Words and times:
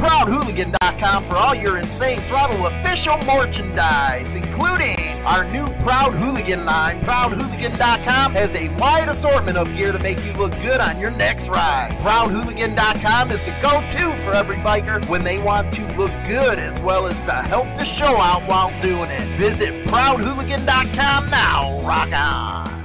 ProudHooligan.com 0.00 1.24
for 1.24 1.34
all 1.34 1.54
your 1.54 1.78
Insane 1.78 2.20
Throttle 2.20 2.66
official 2.66 3.18
merchandise, 3.24 4.34
including 4.34 4.98
our 5.24 5.44
new 5.52 5.66
Proud 5.82 6.12
Hooligan 6.14 6.64
line. 6.64 7.00
ProudHooligan.com 7.00 8.32
has 8.32 8.54
a 8.54 8.68
wide 8.76 9.08
assortment 9.08 9.56
of 9.56 9.74
gear 9.74 9.92
to 9.92 9.98
make 9.98 10.24
you 10.24 10.32
look 10.34 10.52
good 10.62 10.80
on 10.80 10.98
your 11.00 11.10
next 11.10 11.48
ride. 11.48 11.90
ProudHooligan.com 12.00 13.30
is 13.30 13.44
the 13.44 13.54
go 13.60 13.80
to 13.90 14.16
for 14.22 14.32
every 14.32 14.56
biker 14.56 15.06
when 15.08 15.24
they 15.24 15.38
want 15.42 15.72
to 15.72 15.82
look 15.96 16.12
good 16.26 16.58
as 16.58 16.80
well 16.80 17.06
as 17.06 17.24
to 17.24 17.32
help 17.32 17.66
the 17.76 17.84
show 17.84 18.16
out 18.16 18.48
while 18.48 18.70
doing 18.80 19.10
it. 19.10 19.26
Visit 19.38 19.84
ProudHooligan.com 19.86 21.30
now. 21.30 21.80
Rock 21.86 22.12
on. 22.12 22.79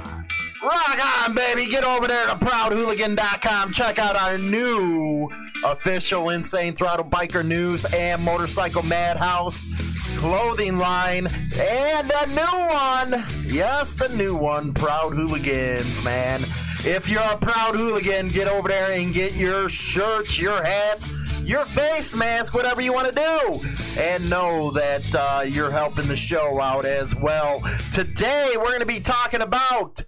Rock 0.66 1.28
on, 1.28 1.34
baby. 1.36 1.66
Get 1.66 1.84
over 1.84 2.08
there 2.08 2.26
to 2.26 2.34
proudhooligan.com. 2.34 3.72
Check 3.72 4.00
out 4.00 4.16
our 4.16 4.36
new 4.36 5.30
official 5.64 6.30
Insane 6.30 6.74
Throttle 6.74 7.04
Biker 7.04 7.46
News 7.46 7.84
and 7.84 8.20
Motorcycle 8.20 8.82
Madhouse 8.82 9.68
clothing 10.16 10.76
line. 10.76 11.28
And 11.54 12.10
the 12.10 12.26
new 12.26 13.14
one. 13.14 13.24
Yes, 13.46 13.94
the 13.94 14.08
new 14.08 14.34
one. 14.34 14.72
Proud 14.74 15.14
Hooligans, 15.14 16.02
man. 16.02 16.42
If 16.80 17.08
you're 17.08 17.22
a 17.22 17.36
proud 17.36 17.76
hooligan, 17.76 18.28
get 18.28 18.48
over 18.48 18.68
there 18.68 18.90
and 18.90 19.14
get 19.14 19.34
your 19.34 19.68
shirts, 19.68 20.36
your 20.36 20.64
hats, 20.64 21.12
your 21.42 21.64
face 21.66 22.12
mask, 22.16 22.54
whatever 22.54 22.80
you 22.80 22.92
want 22.92 23.06
to 23.06 23.14
do. 23.14 24.00
And 24.00 24.28
know 24.28 24.72
that 24.72 25.14
uh, 25.14 25.42
you're 25.46 25.70
helping 25.70 26.08
the 26.08 26.16
show 26.16 26.60
out 26.60 26.84
as 26.84 27.14
well. 27.14 27.62
Today, 27.92 28.54
we're 28.56 28.66
going 28.66 28.80
to 28.80 28.86
be 28.86 29.00
talking 29.00 29.42
about 29.42 30.02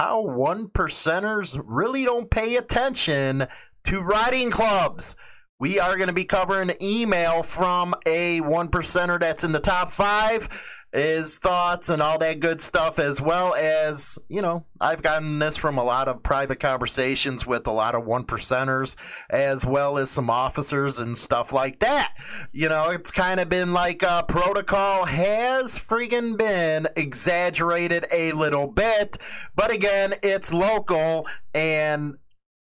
how 0.00 0.22
one 0.22 0.66
percenters 0.66 1.60
really 1.62 2.04
don't 2.04 2.30
pay 2.30 2.56
attention 2.56 3.46
to 3.84 4.00
riding 4.00 4.50
clubs. 4.50 5.14
We 5.58 5.78
are 5.78 5.96
going 5.96 6.06
to 6.08 6.14
be 6.14 6.24
covering 6.24 6.72
email 6.80 7.42
from 7.42 7.94
a 8.06 8.40
one 8.40 8.68
percenter 8.68 9.20
that's 9.20 9.44
in 9.44 9.52
the 9.52 9.60
top 9.60 9.90
five, 9.90 10.48
his 10.92 11.38
thoughts 11.38 11.88
and 11.88 12.02
all 12.02 12.18
that 12.18 12.40
good 12.40 12.60
stuff, 12.60 12.98
as 12.98 13.22
well 13.22 13.54
as, 13.54 14.18
you 14.28 14.42
know, 14.42 14.64
I've 14.80 15.02
gotten 15.02 15.38
this 15.38 15.56
from 15.56 15.78
a 15.78 15.84
lot 15.84 16.08
of 16.08 16.22
private 16.22 16.58
conversations 16.58 17.46
with 17.46 17.66
a 17.66 17.72
lot 17.72 17.94
of 17.94 18.04
one 18.04 18.24
percenters, 18.24 18.96
as 19.28 19.64
well 19.64 19.98
as 19.98 20.10
some 20.10 20.30
officers 20.30 20.98
and 20.98 21.16
stuff 21.16 21.52
like 21.52 21.78
that. 21.78 22.14
You 22.52 22.68
know, 22.68 22.90
it's 22.90 23.10
kind 23.10 23.38
of 23.38 23.48
been 23.48 23.72
like 23.72 24.02
uh, 24.02 24.22
protocol 24.22 25.04
has 25.04 25.78
freaking 25.78 26.36
been 26.36 26.88
exaggerated 26.96 28.06
a 28.12 28.32
little 28.32 28.66
bit, 28.66 29.16
but 29.54 29.70
again, 29.70 30.14
it's 30.22 30.52
local 30.52 31.26
and, 31.54 32.16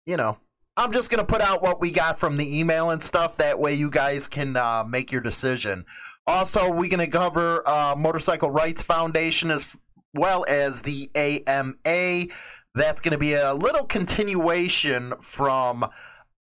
you 0.06 0.16
know, 0.16 0.38
I'm 0.76 0.92
just 0.92 1.08
going 1.08 1.20
to 1.20 1.26
put 1.26 1.40
out 1.40 1.62
what 1.62 1.80
we 1.80 1.92
got 1.92 2.18
from 2.18 2.36
the 2.36 2.58
email 2.58 2.90
and 2.90 3.00
stuff. 3.00 3.36
That 3.36 3.60
way 3.60 3.74
you 3.74 3.90
guys 3.90 4.26
can 4.26 4.56
uh, 4.56 4.82
make 4.82 5.12
your 5.12 5.20
decision. 5.20 5.84
Also, 6.26 6.70
we're 6.70 6.88
going 6.88 6.98
to 6.98 7.06
cover 7.06 7.66
uh, 7.68 7.94
Motorcycle 7.96 8.50
Rights 8.50 8.82
Foundation 8.82 9.50
as 9.50 9.76
well 10.14 10.46
as 10.48 10.82
the 10.82 11.10
AMA. 11.14 12.28
That's 12.74 13.00
going 13.00 13.12
to 13.12 13.18
be 13.18 13.34
a 13.34 13.52
little 13.52 13.84
continuation 13.84 15.14
from 15.20 15.86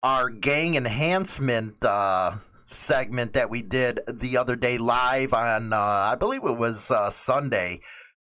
our 0.02 0.28
gang 0.28 0.74
enhancement 0.74 1.82
uh, 1.84 2.36
segment 2.66 3.32
that 3.32 3.48
we 3.48 3.62
did 3.62 4.00
the 4.06 4.36
other 4.36 4.54
day 4.54 4.76
live 4.76 5.32
on, 5.32 5.72
uh, 5.72 5.76
I 5.78 6.14
believe 6.14 6.44
it 6.44 6.58
was 6.58 6.90
uh, 6.90 7.10
Sunday 7.10 7.80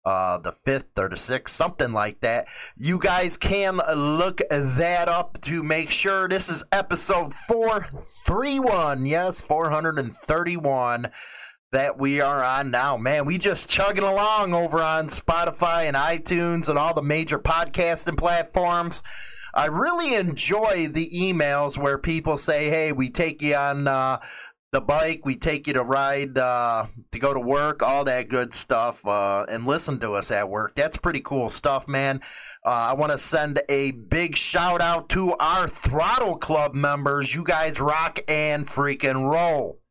uh, 0.04 0.38
the 0.38 0.52
fifth 0.52 0.98
or 0.98 1.08
the 1.08 1.16
sixth, 1.16 1.54
something 1.54 1.92
like 1.92 2.20
that. 2.20 2.46
You 2.76 2.98
guys 2.98 3.36
can 3.36 3.80
look 3.94 4.40
that 4.50 5.08
up 5.08 5.40
to 5.42 5.62
make 5.62 5.90
sure 5.90 6.28
this 6.28 6.48
is 6.48 6.64
episode 6.72 7.32
431. 7.32 9.06
Yes, 9.06 9.40
431 9.40 11.10
that 11.72 11.98
we 11.98 12.20
are 12.20 12.44
on 12.44 12.70
now. 12.70 12.96
Man, 12.96 13.24
we 13.24 13.38
just 13.38 13.68
chugging 13.68 14.04
along 14.04 14.54
over 14.54 14.80
on 14.80 15.06
Spotify 15.06 15.84
and 15.84 15.96
iTunes 15.96 16.68
and 16.68 16.78
all 16.78 16.94
the 16.94 17.02
major 17.02 17.38
podcasting 17.38 18.18
platforms. 18.18 19.02
I 19.54 19.66
really 19.66 20.14
enjoy 20.14 20.88
the 20.88 21.10
emails 21.10 21.76
where 21.76 21.98
people 21.98 22.36
say, 22.36 22.68
"Hey, 22.70 22.92
we 22.92 23.10
take 23.10 23.42
you 23.42 23.54
on 23.54 23.86
uh, 23.86 24.18
the 24.72 24.80
bike. 24.80 25.20
We 25.24 25.36
take 25.36 25.66
you 25.66 25.74
to 25.74 25.82
ride 25.82 26.36
uh, 26.38 26.86
to 27.12 27.18
go 27.18 27.34
to 27.34 27.40
work, 27.40 27.82
all 27.82 28.04
that 28.04 28.28
good 28.28 28.54
stuff, 28.54 29.06
uh, 29.06 29.44
and 29.48 29.66
listen 29.66 30.00
to 30.00 30.12
us 30.12 30.30
at 30.30 30.48
work. 30.48 30.74
That's 30.74 30.96
pretty 30.96 31.20
cool 31.20 31.50
stuff, 31.50 31.86
man. 31.86 32.20
Uh, 32.64 32.70
I 32.70 32.94
want 32.94 33.12
to 33.12 33.18
send 33.18 33.60
a 33.68 33.90
big 33.90 34.34
shout 34.34 34.80
out 34.80 35.10
to 35.10 35.34
our 35.34 35.68
Throttle 35.68 36.38
Club 36.38 36.74
members. 36.74 37.34
You 37.34 37.44
guys 37.44 37.80
rock 37.80 38.20
and 38.28 38.66
freaking 38.66 39.30
roll. 39.30 39.81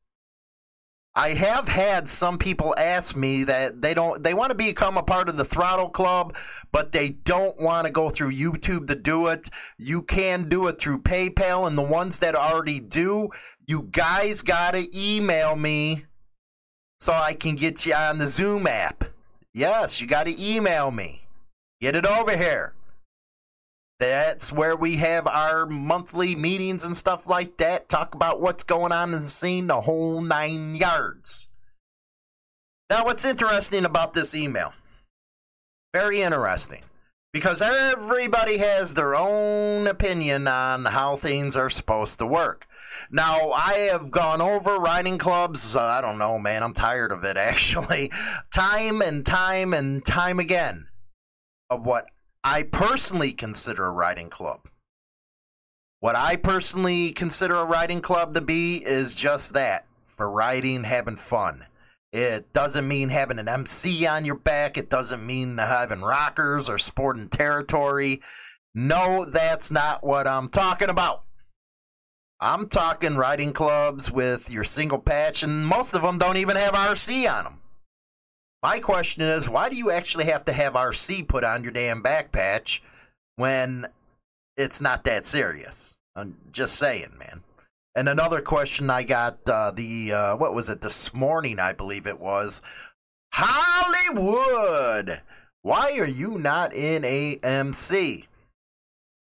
I 1.14 1.30
have 1.34 1.68
had 1.68 2.08
some 2.08 2.38
people 2.38 2.74
ask 2.78 3.18
me 3.18 3.44
that 3.44 3.82
they 3.82 3.94
don't 3.94 4.24
they 4.24 4.34
want 4.34 4.52
to 4.52 4.56
become 4.56 4.98
a 4.98 5.04
part 5.04 5.28
of 5.28 5.36
the 5.36 5.44
Throttle 5.44 5.90
Club, 5.90 6.38
but 6.72 6.94
they 6.94 7.10
don't 7.10 7.60
want 7.60 7.86
to 7.86 7.92
go 7.92 8.10
through 8.10 8.32
YouTube 8.32 8.88
to 8.88 8.96
do 8.96 9.28
it. 9.28 9.50
You 9.78 10.04
can 10.04 10.48
do 10.48 10.68
it 10.68 10.80
through 10.80 11.02
PayPal 11.02 11.68
and 11.68 11.78
the 11.78 11.82
ones 11.82 12.20
that 12.20 12.34
already 12.34 12.80
do, 12.80 13.30
you 13.68 13.90
guys 13.92 14.42
got 14.42 14.72
to 14.72 14.88
email 14.98 15.58
me 15.58 16.06
so 17.00 17.12
I 17.12 17.34
can 17.34 17.56
get 17.56 17.86
you 17.86 17.94
on 17.94 18.18
the 18.18 18.28
Zoom 18.28 18.66
app. 18.66 19.04
Yes, 19.54 20.00
you 20.00 20.08
got 20.08 20.28
to 20.28 20.42
email 20.42 20.92
me. 20.92 21.24
Get 21.82 21.96
it 21.96 22.06
over 22.06 22.38
here. 22.38 22.74
That's 24.02 24.52
where 24.52 24.76
we 24.76 24.96
have 24.96 25.28
our 25.28 25.68
monthly 25.68 26.36
meetings 26.36 26.84
and 26.84 26.98
stuff 26.98 27.28
like 27.28 27.58
that. 27.58 27.88
Talk 27.88 28.16
about 28.16 28.42
what's 28.42 28.64
going 28.64 28.92
on 28.92 29.14
in 29.14 29.22
the 29.22 29.30
scene, 29.30 29.68
the 29.68 29.80
whole 29.80 30.22
nine 30.22 30.76
yards. 30.76 31.48
Now, 32.90 33.06
what's 33.06 33.26
interesting 33.26 33.86
about 33.86 34.16
this 34.16 34.34
email? 34.34 34.74
Very 35.94 36.24
interesting. 36.24 36.82
Because 37.32 37.62
everybody 37.62 38.58
has 38.58 38.96
their 38.96 39.16
own 39.16 39.86
opinion 39.86 40.48
on 40.48 40.86
how 40.86 41.16
things 41.16 41.56
are 41.56 41.70
supposed 41.70 42.18
to 42.20 42.26
work. 42.26 42.66
Now, 43.12 43.52
I 43.52 43.88
have 43.92 44.10
gone 44.10 44.42
over 44.42 44.78
riding 44.78 45.20
clubs. 45.20 45.76
Uh, 45.76 45.84
I 45.84 46.02
don't 46.02 46.18
know, 46.18 46.40
man. 46.40 46.64
I'm 46.64 46.74
tired 46.74 47.12
of 47.12 47.24
it, 47.24 47.38
actually. 47.38 48.12
Time 48.52 49.04
and 49.04 49.24
time 49.24 49.76
and 49.76 50.04
time 50.04 50.40
again 50.40 50.88
of 51.70 51.86
what 51.86 52.08
I 52.44 52.64
personally 52.64 53.34
consider 53.34 53.86
a 53.86 53.92
riding 53.92 54.30
club. 54.30 54.68
What 56.00 56.16
I 56.16 56.36
personally 56.36 57.12
consider 57.12 57.56
a 57.56 57.66
riding 57.66 58.02
club 58.02 58.34
to 58.34 58.42
be 58.42 58.78
is 58.78 59.14
just 59.14 59.54
that 59.54 59.86
for 60.08 60.30
riding, 60.30 60.84
having 60.84 61.18
fun. 61.18 61.66
It 62.12 62.52
doesn't 62.52 62.88
mean 62.88 63.10
having 63.10 63.38
an 63.38 63.48
MC 63.48 64.08
on 64.08 64.26
your 64.26 64.36
back. 64.36 64.78
It 64.78 64.90
doesn't 64.90 65.26
mean 65.26 65.58
having 65.58 66.02
rockers 66.02 66.68
or 66.68 66.80
sporting 66.80 67.30
territory. 67.30 68.22
No, 68.74 69.24
that's 69.26 69.70
not 69.70 70.04
what 70.04 70.28
I'm 70.28 70.48
talking 70.48 70.90
about. 70.90 71.24
I'm 72.40 72.68
talking 72.68 73.16
riding 73.16 73.54
clubs 73.54 74.12
with 74.12 74.50
your 74.50 74.64
single 74.64 74.98
patch, 74.98 75.44
and 75.44 75.66
most 75.66 75.94
of 75.94 76.02
them 76.02 76.18
don't 76.18 76.38
even 76.38 76.56
have 76.56 76.74
RC 76.74 77.32
on 77.32 77.44
them. 77.44 77.61
My 78.64 78.80
question 78.80 79.24
is, 79.24 79.50
why 79.50 79.70
do 79.70 79.76
you 79.76 79.90
actually 79.90 80.26
have 80.26 80.46
to 80.46 80.54
have 80.54 80.74
RC 80.74 81.28
put 81.28 81.44
on 81.44 81.64
your 81.64 81.72
damn 81.72 82.02
back 82.04 82.32
patch 82.32 82.84
when 83.36 83.88
it's 84.56 84.80
not 84.80 85.04
that 85.06 85.26
serious? 85.26 85.98
I'm 86.16 86.38
just 86.52 86.76
saying, 86.76 87.14
man. 87.18 87.42
And 87.96 88.08
another 88.08 88.40
question 88.40 88.90
I 88.90 89.04
got 89.04 89.40
uh, 89.48 89.72
the 89.72 90.14
uh, 90.14 90.36
what 90.36 90.54
was 90.54 90.70
it 90.70 90.82
this 90.82 91.14
morning? 91.14 91.60
I 91.60 91.74
believe 91.74 92.06
it 92.06 92.20
was 92.20 92.62
Hollywood. 93.34 95.22
Why 95.64 95.98
are 95.98 96.08
you 96.08 96.38
not 96.38 96.74
in 96.74 97.02
AMC? 97.02 98.26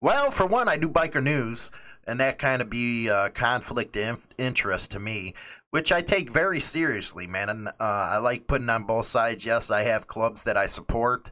Well, 0.00 0.30
for 0.30 0.46
one, 0.46 0.68
I 0.68 0.76
do 0.76 0.88
biker 0.88 1.22
news, 1.22 1.70
and 2.06 2.18
that 2.20 2.38
kind 2.38 2.60
of 2.62 2.70
be 2.70 3.10
uh, 3.10 3.28
conflict 3.30 3.96
of 3.96 4.26
interest 4.38 4.90
to 4.92 5.00
me 5.00 5.34
which 5.76 5.92
I 5.92 6.00
take 6.00 6.30
very 6.30 6.58
seriously, 6.58 7.26
man. 7.26 7.50
And 7.50 7.68
uh, 7.68 7.72
I 7.78 8.16
like 8.16 8.46
putting 8.46 8.70
on 8.70 8.84
both 8.84 9.04
sides. 9.04 9.44
Yes, 9.44 9.70
I 9.70 9.82
have 9.82 10.06
clubs 10.06 10.44
that 10.44 10.56
I 10.56 10.64
support, 10.64 11.30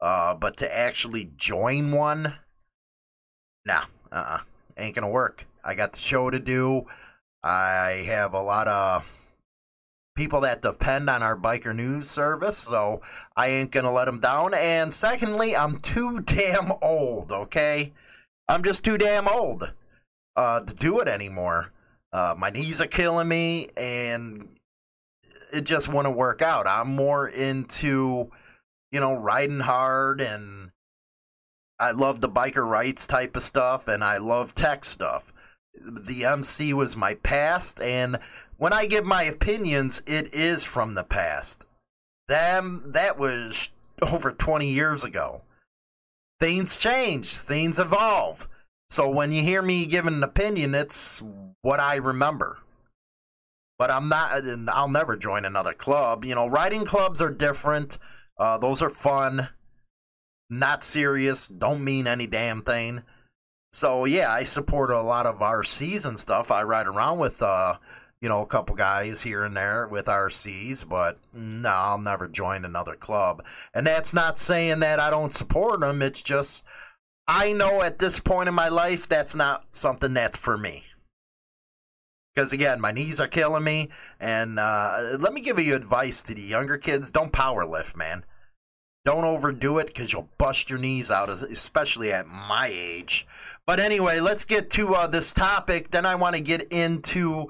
uh, 0.00 0.34
but 0.34 0.56
to 0.56 0.78
actually 0.78 1.30
join 1.36 1.92
one, 1.92 2.32
nah, 3.66 3.82
uh, 4.10 4.14
uh 4.14 4.38
ain't 4.78 4.94
gonna 4.94 5.10
work. 5.10 5.46
I 5.62 5.74
got 5.74 5.92
the 5.92 5.98
show 5.98 6.30
to 6.30 6.38
do. 6.38 6.86
I 7.44 8.02
have 8.06 8.32
a 8.32 8.40
lot 8.40 8.66
of 8.66 9.04
people 10.16 10.40
that 10.40 10.62
depend 10.62 11.10
on 11.10 11.22
our 11.22 11.36
biker 11.36 11.76
news 11.76 12.08
service, 12.08 12.56
so 12.56 13.02
I 13.36 13.48
ain't 13.48 13.72
gonna 13.72 13.92
let 13.92 14.06
them 14.06 14.20
down. 14.20 14.54
And 14.54 14.90
secondly, 14.90 15.54
I'm 15.54 15.80
too 15.80 16.20
damn 16.24 16.72
old, 16.80 17.30
okay? 17.30 17.92
I'm 18.48 18.64
just 18.64 18.86
too 18.86 18.96
damn 18.96 19.28
old 19.28 19.70
uh, 20.34 20.60
to 20.60 20.74
do 20.74 20.98
it 21.00 21.08
anymore. 21.08 21.72
Uh, 22.12 22.34
my 22.36 22.50
knees 22.50 22.80
are 22.80 22.86
killing 22.86 23.28
me, 23.28 23.68
and 23.76 24.48
it 25.52 25.62
just 25.62 25.88
wouldn't 25.88 26.16
work 26.16 26.42
out. 26.42 26.66
I'm 26.66 26.88
more 26.88 27.28
into, 27.28 28.30
you 28.90 29.00
know, 29.00 29.14
riding 29.14 29.60
hard, 29.60 30.20
and 30.20 30.72
I 31.78 31.92
love 31.92 32.20
the 32.20 32.28
biker 32.28 32.66
rights 32.66 33.06
type 33.06 33.36
of 33.36 33.42
stuff, 33.42 33.88
and 33.88 34.04
I 34.04 34.18
love 34.18 34.54
tech 34.54 34.84
stuff. 34.84 35.32
The 35.74 36.24
MC 36.24 36.74
was 36.74 36.96
my 36.96 37.14
past, 37.14 37.80
and 37.80 38.18
when 38.58 38.72
I 38.72 38.86
give 38.86 39.04
my 39.04 39.24
opinions, 39.24 40.02
it 40.06 40.34
is 40.34 40.64
from 40.64 40.94
the 40.94 41.04
past. 41.04 41.64
Them 42.28 42.82
that 42.86 43.18
was 43.18 43.70
over 44.02 44.32
20 44.32 44.68
years 44.68 45.02
ago. 45.02 45.42
Things 46.38 46.78
change, 46.78 47.36
things 47.38 47.78
evolve. 47.78 48.48
So 48.92 49.08
when 49.08 49.32
you 49.32 49.42
hear 49.42 49.62
me 49.62 49.86
give 49.86 50.06
an 50.06 50.22
opinion, 50.22 50.74
it's 50.74 51.22
what 51.62 51.80
I 51.80 51.94
remember. 51.94 52.58
But 53.78 53.90
I'm 53.90 54.10
not, 54.10 54.44
and 54.44 54.68
I'll 54.68 54.86
never 54.86 55.16
join 55.16 55.46
another 55.46 55.72
club. 55.72 56.26
You 56.26 56.34
know, 56.34 56.46
riding 56.46 56.84
clubs 56.84 57.22
are 57.22 57.30
different. 57.30 57.96
Uh, 58.36 58.58
those 58.58 58.82
are 58.82 58.90
fun, 58.90 59.48
not 60.50 60.84
serious, 60.84 61.48
don't 61.48 61.82
mean 61.82 62.06
any 62.06 62.26
damn 62.26 62.60
thing. 62.60 63.02
So 63.70 64.04
yeah, 64.04 64.30
I 64.30 64.44
support 64.44 64.90
a 64.90 65.00
lot 65.00 65.24
of 65.24 65.38
RCs 65.38 66.04
and 66.04 66.18
stuff. 66.18 66.50
I 66.50 66.62
ride 66.62 66.86
around 66.86 67.18
with, 67.18 67.40
uh, 67.40 67.78
you 68.20 68.28
know, 68.28 68.42
a 68.42 68.46
couple 68.46 68.76
guys 68.76 69.22
here 69.22 69.42
and 69.42 69.56
there 69.56 69.88
with 69.88 70.04
RCs, 70.04 70.86
but 70.86 71.18
no, 71.32 71.70
I'll 71.70 71.98
never 71.98 72.28
join 72.28 72.66
another 72.66 72.96
club. 72.96 73.42
And 73.72 73.86
that's 73.86 74.12
not 74.12 74.38
saying 74.38 74.80
that 74.80 75.00
I 75.00 75.08
don't 75.08 75.32
support 75.32 75.80
them. 75.80 76.02
It's 76.02 76.20
just 76.20 76.62
I 77.28 77.52
know 77.52 77.82
at 77.82 77.98
this 77.98 78.20
point 78.20 78.48
in 78.48 78.54
my 78.54 78.68
life 78.68 79.08
that's 79.08 79.34
not 79.34 79.66
something 79.70 80.12
that's 80.12 80.36
for 80.36 80.58
me. 80.58 80.84
Because 82.34 82.52
again, 82.52 82.80
my 82.80 82.92
knees 82.92 83.20
are 83.20 83.28
killing 83.28 83.64
me, 83.64 83.90
and 84.18 84.58
uh, 84.58 85.16
let 85.18 85.34
me 85.34 85.40
give 85.42 85.58
you 85.58 85.74
advice 85.74 86.22
to 86.22 86.34
the 86.34 86.40
younger 86.40 86.78
kids: 86.78 87.10
don't 87.10 87.32
power 87.32 87.66
lift, 87.66 87.96
man. 87.96 88.24
Don't 89.04 89.24
overdo 89.24 89.78
it 89.78 89.88
because 89.88 90.12
you'll 90.12 90.30
bust 90.38 90.70
your 90.70 90.78
knees 90.78 91.10
out, 91.10 91.28
especially 91.28 92.12
at 92.12 92.26
my 92.26 92.70
age. 92.72 93.26
But 93.66 93.80
anyway, 93.80 94.20
let's 94.20 94.44
get 94.44 94.70
to 94.70 94.94
uh, 94.94 95.06
this 95.08 95.32
topic. 95.32 95.90
Then 95.90 96.06
I 96.06 96.14
want 96.14 96.36
to 96.36 96.40
get 96.40 96.72
into 96.72 97.48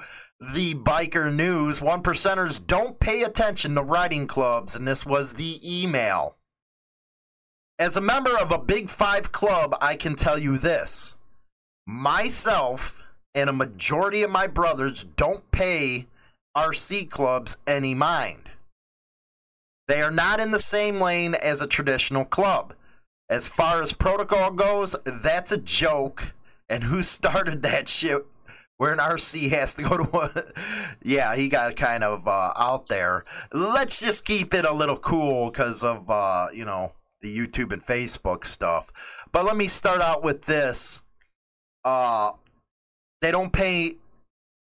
the 0.55 0.75
biker 0.75 1.33
news. 1.33 1.81
One 1.81 2.03
percenters 2.03 2.65
don't 2.67 2.99
pay 2.99 3.23
attention 3.23 3.75
to 3.75 3.83
riding 3.83 4.27
clubs, 4.27 4.75
and 4.75 4.89
this 4.89 5.07
was 5.07 5.35
the 5.35 5.61
email. 5.63 6.37
As 7.79 7.97
a 7.97 8.01
member 8.01 8.37
of 8.39 8.53
a 8.53 8.59
Big 8.59 8.89
Five 8.89 9.33
club, 9.33 9.77
I 9.81 9.97
can 9.97 10.15
tell 10.15 10.39
you 10.39 10.59
this. 10.59 11.17
Myself 11.87 13.03
and 13.35 13.49
a 13.49 13.53
majority 13.53 14.23
of 14.23 14.31
my 14.31 14.47
brothers 14.47 15.05
don't 15.17 15.51
pay 15.51 16.07
RC 16.57 17.11
clubs 17.11 17.57
any 17.67 17.95
mind. 17.95 18.51
They 19.89 20.01
are 20.03 20.11
not 20.11 20.39
in 20.39 20.51
the 20.51 20.61
same 20.61 21.01
lane 21.01 21.35
as 21.35 21.61
a 21.61 21.67
traditional 21.67 22.25
club. 22.25 22.75
As 23.29 23.49
far 23.49 23.83
as 23.83 23.93
protocol 23.93 24.51
goes, 24.51 24.95
that's 25.05 25.53
a 25.53 25.57
joke. 25.57 26.33
And 26.69 26.85
who 26.85 27.03
started 27.03 27.63
that 27.63 27.89
shit 27.89 28.25
where 28.77 28.93
an 28.93 28.99
RC 28.99 29.51
has 29.51 29.75
to 29.75 29.83
go 29.83 29.97
to 29.97 30.05
one? 30.05 30.53
yeah, 31.03 31.35
he 31.35 31.49
got 31.49 31.77
kind 31.77 32.05
of 32.05 32.29
uh, 32.29 32.53
out 32.57 32.89
there. 32.89 33.25
Let's 33.53 34.01
just 34.01 34.25
keep 34.25 34.55
it 34.55 34.65
a 34.65 34.73
little 34.73 34.99
cool 34.99 35.51
because 35.51 35.83
of, 35.83 36.09
uh, 36.11 36.49
you 36.53 36.65
know, 36.65 36.93
the 37.23 37.37
YouTube 37.37 37.73
and 37.73 37.85
Facebook 37.85 38.45
stuff. 38.45 38.93
But 39.31 39.45
let 39.45 39.57
me 39.57 39.69
start 39.69 40.01
out 40.01 40.23
with 40.23 40.43
this. 40.43 41.03
Uh, 41.85 42.33
they 43.21 43.31
don't 43.31 43.53
pay 43.53 43.97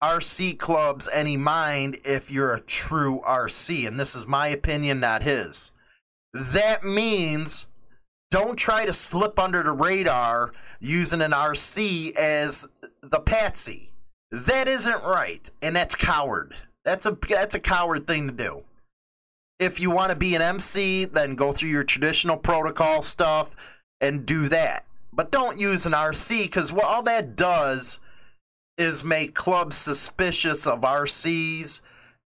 RC 0.03 0.57
clubs 0.57 1.09
any 1.11 1.37
mind 1.37 1.97
if 2.05 2.31
you're 2.31 2.53
a 2.53 2.59
true 2.59 3.21
RC, 3.25 3.87
and 3.87 3.99
this 3.99 4.15
is 4.15 4.25
my 4.25 4.47
opinion, 4.47 4.99
not 4.99 5.23
his. 5.23 5.71
That 6.33 6.83
means 6.83 7.67
don't 8.31 8.57
try 8.57 8.85
to 8.85 8.93
slip 8.93 9.39
under 9.39 9.63
the 9.63 9.71
radar 9.71 10.53
using 10.79 11.21
an 11.21 11.31
RC 11.31 12.15
as 12.15 12.67
the 13.01 13.19
patsy. 13.19 13.91
That 14.31 14.67
isn't 14.67 15.03
right, 15.03 15.49
and 15.61 15.75
that's 15.75 15.95
coward. 15.95 16.55
That's 16.83 17.05
a 17.05 17.17
that's 17.27 17.55
a 17.55 17.59
coward 17.59 18.07
thing 18.07 18.27
to 18.27 18.33
do 18.33 18.63
if 19.59 19.79
you 19.79 19.89
want 19.91 20.11
to 20.11 20.17
be 20.17 20.35
an 20.35 20.41
MC, 20.41 21.05
then 21.05 21.35
go 21.35 21.51
through 21.51 21.69
your 21.69 21.83
traditional 21.83 22.37
protocol 22.37 23.01
stuff 23.01 23.55
and 24.01 24.25
do 24.25 24.49
that. 24.49 24.85
But 25.13 25.31
don't 25.31 25.59
use 25.59 25.85
an 25.85 25.93
RC 25.93 26.43
because 26.43 26.73
what 26.73 26.85
all 26.85 27.03
that 27.03 27.35
does 27.35 27.99
is 28.77 29.03
make 29.03 29.33
clubs 29.33 29.77
suspicious 29.77 30.67
of 30.67 30.81
RCs 30.81 31.81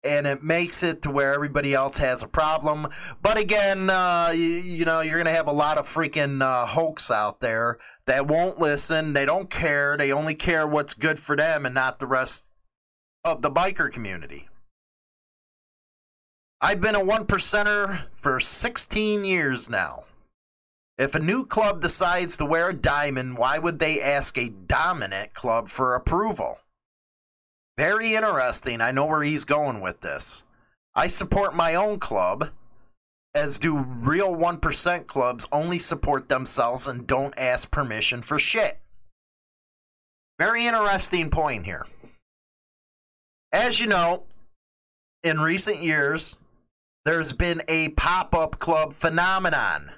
and 0.05 0.26
it 0.26 0.43
makes 0.43 0.82
it 0.82 1.00
to 1.00 1.11
where 1.11 1.32
everybody 1.32 1.73
else 1.73 1.97
has 1.97 2.23
a 2.23 2.29
problem. 2.29 2.87
But 3.23 3.38
again, 3.38 3.88
uh, 3.88 4.32
you, 4.35 4.43
you, 4.43 4.85
know, 4.85 5.00
you're 5.00 5.15
going 5.15 5.25
to 5.25 5.32
have 5.32 5.49
a 5.49 5.53
lot 5.53 5.79
of 5.79 5.88
freaking 5.88 6.43
uh, 6.43 6.67
hoax 6.67 7.11
out 7.11 7.41
there 7.41 7.79
that 8.06 8.27
won't 8.27 8.59
listen. 8.59 9.15
They 9.15 9.25
don't 9.25 9.49
care. 9.49 9.97
They 9.97 10.12
only 10.12 10.35
care 10.35 10.67
what's 10.67 10.93
good 10.93 11.19
for 11.19 11.37
them 11.37 11.65
and 11.65 11.75
not 11.75 12.00
the 12.00 12.06
rest 12.06 12.53
of 13.25 13.41
the 13.41 13.50
biker 13.50 13.91
community. 13.91 14.49
I've 16.64 16.81
been 16.81 16.94
a 16.94 17.05
one 17.05 17.26
percenter 17.26 18.05
for 18.14 18.40
16 18.40 19.22
years 19.22 19.69
now. 19.69 20.05
If 20.96 21.14
a 21.14 21.20
new 21.20 21.44
club 21.44 21.82
decides 21.82 22.38
to 22.38 22.46
wear 22.46 22.70
a 22.70 22.75
diamond, 22.75 23.37
why 23.37 23.58
would 23.58 23.78
they 23.78 24.00
ask 24.00 24.38
a 24.38 24.49
dominant 24.49 25.34
club 25.34 25.69
for 25.69 25.94
approval? 25.94 26.61
Very 27.76 28.14
interesting. 28.14 28.81
I 28.81 28.93
know 28.93 29.05
where 29.05 29.22
he's 29.22 29.44
going 29.44 29.82
with 29.82 30.00
this. 30.00 30.44
I 30.94 31.08
support 31.08 31.55
my 31.55 31.75
own 31.75 31.99
club, 31.99 32.49
as 33.34 33.58
do 33.58 33.76
real 33.76 34.34
1% 34.34 35.06
clubs 35.06 35.46
only 35.52 35.78
support 35.78 36.31
themselves 36.31 36.88
and 36.88 37.06
don't 37.06 37.34
ask 37.37 37.70
permission 37.70 38.22
for 38.22 38.38
shit. 38.38 38.81
Very 40.38 40.67
interesting 40.67 41.28
point 41.28 41.67
here. 41.67 41.87
As 43.52 43.78
you 43.78 43.87
know, 43.87 44.22
in 45.22 45.38
recent 45.38 45.82
years, 45.82 46.39
there's 47.05 47.32
been 47.32 47.63
a 47.69 47.91
pop 47.91 48.34
up 48.34 48.58
club 48.58 48.93
phenomenon 48.93 49.93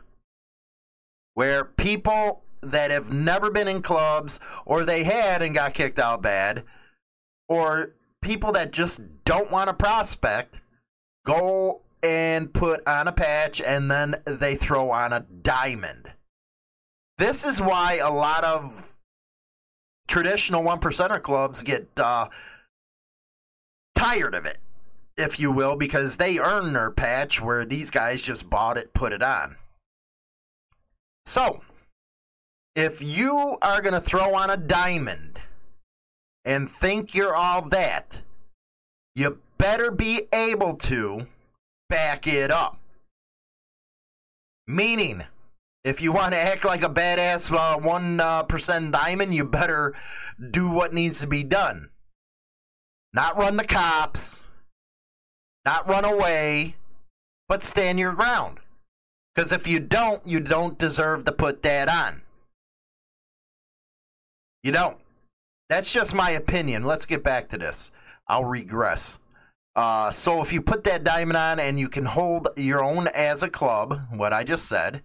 where 1.34 1.64
people 1.64 2.42
that 2.62 2.90
have 2.90 3.12
never 3.12 3.50
been 3.50 3.68
in 3.68 3.82
clubs 3.82 4.40
or 4.64 4.84
they 4.84 5.04
had 5.04 5.42
and 5.42 5.54
got 5.54 5.74
kicked 5.74 5.98
out 5.98 6.22
bad 6.22 6.64
or 7.48 7.92
people 8.22 8.52
that 8.52 8.72
just 8.72 9.00
don't 9.24 9.50
want 9.50 9.68
to 9.68 9.74
prospect 9.74 10.58
go 11.24 11.80
and 12.02 12.52
put 12.52 12.86
on 12.88 13.06
a 13.06 13.12
patch 13.12 13.60
and 13.60 13.90
then 13.90 14.16
they 14.24 14.56
throw 14.56 14.90
on 14.90 15.12
a 15.12 15.20
diamond. 15.42 16.10
This 17.18 17.44
is 17.44 17.60
why 17.60 17.98
a 18.02 18.10
lot 18.10 18.44
of 18.44 18.94
traditional 20.08 20.62
one 20.62 20.80
percenter 20.80 21.22
clubs 21.22 21.62
get 21.62 21.88
uh, 21.98 22.28
tired 23.94 24.34
of 24.34 24.44
it 24.44 24.58
if 25.16 25.40
you 25.40 25.50
will, 25.50 25.76
because 25.76 26.16
they 26.16 26.38
earned 26.38 26.76
their 26.76 26.90
patch 26.90 27.40
where 27.40 27.64
these 27.64 27.90
guys 27.90 28.22
just 28.22 28.50
bought 28.50 28.76
it, 28.76 28.92
put 28.92 29.12
it 29.12 29.22
on. 29.22 29.56
So, 31.24 31.62
if 32.74 33.02
you 33.02 33.56
are 33.62 33.80
going 33.80 33.94
to 33.94 34.00
throw 34.00 34.34
on 34.34 34.50
a 34.50 34.56
diamond 34.56 35.40
and 36.44 36.70
think 36.70 37.14
you're 37.14 37.34
all 37.34 37.62
that, 37.70 38.20
you 39.14 39.38
better 39.58 39.90
be 39.90 40.28
able 40.32 40.74
to 40.74 41.26
back 41.88 42.26
it 42.26 42.50
up. 42.50 42.78
Meaning, 44.68 45.24
if 45.84 46.02
you 46.02 46.12
want 46.12 46.32
to 46.32 46.38
act 46.38 46.64
like 46.64 46.82
a 46.82 46.88
badass 46.88 47.52
uh, 47.52 47.78
1% 47.78 48.20
uh, 48.20 48.90
diamond, 48.90 49.34
you 49.34 49.44
better 49.44 49.94
do 50.50 50.68
what 50.68 50.92
needs 50.92 51.20
to 51.20 51.26
be 51.26 51.44
done. 51.44 51.90
Not 53.14 53.36
run 53.36 53.56
the 53.56 53.64
cops 53.64 54.45
not 55.66 55.88
run 55.88 56.04
away, 56.04 56.76
but 57.48 57.64
stand 57.64 57.98
your 57.98 58.12
ground. 58.12 58.58
Because 59.34 59.52
if 59.52 59.66
you 59.66 59.80
don't, 59.80 60.26
you 60.26 60.40
don't 60.40 60.78
deserve 60.78 61.24
to 61.24 61.32
put 61.32 61.62
that 61.62 61.88
on. 61.88 62.22
You 64.62 64.72
don't. 64.72 64.96
That's 65.68 65.92
just 65.92 66.14
my 66.14 66.30
opinion. 66.30 66.84
Let's 66.84 67.04
get 67.04 67.22
back 67.22 67.48
to 67.48 67.58
this. 67.58 67.90
I'll 68.28 68.44
regress. 68.44 69.18
Uh, 69.74 70.10
so 70.10 70.40
if 70.40 70.52
you 70.52 70.62
put 70.62 70.84
that 70.84 71.04
diamond 71.04 71.36
on 71.36 71.60
and 71.60 71.78
you 71.78 71.88
can 71.88 72.06
hold 72.06 72.48
your 72.56 72.82
own 72.82 73.08
as 73.08 73.42
a 73.42 73.50
club, 73.50 74.00
what 74.12 74.32
I 74.32 74.42
just 74.42 74.66
said, 74.66 75.02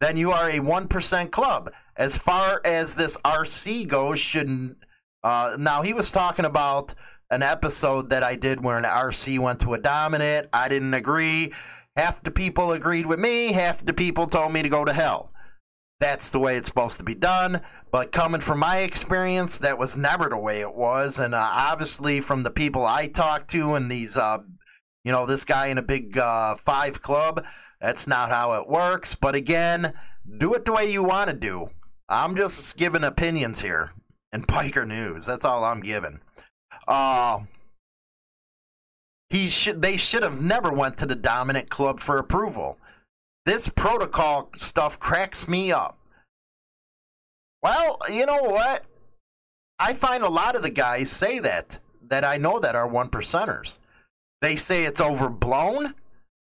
then 0.00 0.16
you 0.16 0.32
are 0.32 0.48
a 0.48 0.58
1% 0.60 1.30
club. 1.30 1.70
As 1.96 2.16
far 2.16 2.62
as 2.64 2.94
this 2.94 3.18
RC 3.18 3.86
goes, 3.88 4.18
shouldn't 4.18 4.76
Uh, 5.22 5.54
now 5.58 5.82
he 5.82 5.92
was 5.92 6.10
talking 6.10 6.46
about 6.46 6.94
an 7.30 7.42
episode 7.42 8.10
that 8.10 8.22
I 8.22 8.36
did 8.36 8.62
where 8.62 8.76
an 8.76 8.84
RC 8.84 9.38
went 9.38 9.60
to 9.60 9.74
a 9.74 9.78
dominant. 9.78 10.48
I 10.52 10.68
didn't 10.68 10.94
agree. 10.94 11.52
Half 11.96 12.22
the 12.22 12.30
people 12.30 12.72
agreed 12.72 13.06
with 13.06 13.20
me. 13.20 13.52
Half 13.52 13.84
the 13.84 13.92
people 13.92 14.26
told 14.26 14.52
me 14.52 14.62
to 14.62 14.68
go 14.68 14.84
to 14.84 14.92
hell. 14.92 15.32
That's 16.00 16.30
the 16.30 16.38
way 16.38 16.56
it's 16.56 16.66
supposed 16.66 16.98
to 16.98 17.04
be 17.04 17.14
done. 17.14 17.60
But 17.92 18.10
coming 18.10 18.40
from 18.40 18.58
my 18.58 18.78
experience, 18.78 19.58
that 19.58 19.78
was 19.78 19.96
never 19.96 20.28
the 20.28 20.38
way 20.38 20.60
it 20.60 20.74
was. 20.74 21.18
And 21.18 21.34
uh, 21.34 21.48
obviously, 21.52 22.20
from 22.20 22.42
the 22.42 22.50
people 22.50 22.84
I 22.84 23.06
talked 23.06 23.50
to 23.50 23.74
and 23.74 23.90
these, 23.90 24.16
uh, 24.16 24.38
you 25.04 25.12
know, 25.12 25.26
this 25.26 25.44
guy 25.44 25.66
in 25.66 25.78
a 25.78 25.82
big 25.82 26.16
uh, 26.16 26.54
five 26.54 27.02
club, 27.02 27.44
that's 27.80 28.06
not 28.06 28.30
how 28.30 28.54
it 28.54 28.68
works. 28.68 29.14
But 29.14 29.34
again, 29.34 29.92
do 30.38 30.54
it 30.54 30.64
the 30.64 30.72
way 30.72 30.90
you 30.90 31.02
want 31.02 31.28
to 31.28 31.36
do. 31.36 31.68
I'm 32.08 32.34
just 32.34 32.76
giving 32.76 33.04
opinions 33.04 33.60
here 33.60 33.92
and 34.32 34.46
Biker 34.48 34.86
News. 34.86 35.26
That's 35.26 35.44
all 35.44 35.64
I'm 35.64 35.80
giving. 35.80 36.20
Uh, 36.86 37.40
he 39.28 39.48
should. 39.48 39.80
They 39.82 39.96
should 39.96 40.22
have 40.22 40.40
never 40.40 40.72
went 40.72 40.98
to 40.98 41.06
the 41.06 41.14
dominant 41.14 41.68
club 41.68 42.00
for 42.00 42.18
approval. 42.18 42.78
This 43.46 43.68
protocol 43.68 44.50
stuff 44.56 44.98
cracks 44.98 45.48
me 45.48 45.72
up. 45.72 45.96
Well, 47.62 47.98
you 48.10 48.26
know 48.26 48.42
what? 48.42 48.84
I 49.78 49.94
find 49.94 50.22
a 50.22 50.28
lot 50.28 50.56
of 50.56 50.62
the 50.62 50.70
guys 50.70 51.10
say 51.10 51.38
that 51.38 51.80
that 52.08 52.24
I 52.24 52.36
know 52.36 52.58
that 52.58 52.74
are 52.74 52.88
one 52.88 53.08
percenters. 53.08 53.78
They 54.42 54.56
say 54.56 54.84
it's 54.84 55.00
overblown. 55.00 55.94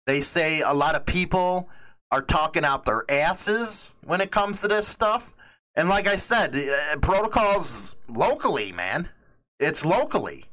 They 0.07 0.21
say 0.21 0.61
a 0.61 0.73
lot 0.73 0.95
of 0.95 1.05
people 1.05 1.69
are 2.13 2.23
talking 2.23 2.65
out 2.65 2.85
their 2.85 3.05
asses 3.11 3.95
when 4.05 4.21
it 4.21 4.31
comes 4.31 4.61
to 4.61 4.69
this 4.69 4.87
stuff. 4.87 5.35
And 5.75 5.89
like 5.89 6.07
I 6.07 6.17
said, 6.17 6.57
uh, 6.57 6.97
protocols 6.99 7.97
locally, 8.09 8.73
man. 8.73 9.09
It's 9.59 9.85
locally. 9.85 10.47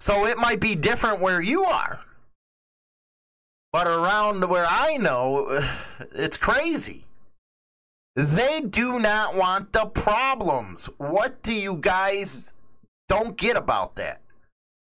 So 0.00 0.26
it 0.26 0.38
might 0.38 0.60
be 0.60 0.74
different 0.74 1.20
where 1.20 1.40
you 1.40 1.64
are. 1.64 2.00
But 3.72 3.86
around 3.86 4.48
where 4.48 4.66
I 4.68 4.96
know, 4.96 5.62
it's 6.14 6.36
crazy. 6.36 7.04
They 8.14 8.60
do 8.60 8.98
not 8.98 9.36
want 9.36 9.72
the 9.72 9.86
problems. 9.86 10.86
What 10.96 11.42
do 11.42 11.52
you 11.52 11.76
guys 11.76 12.54
don't 13.08 13.36
get 13.36 13.56
about 13.56 13.96
that? 13.96 14.22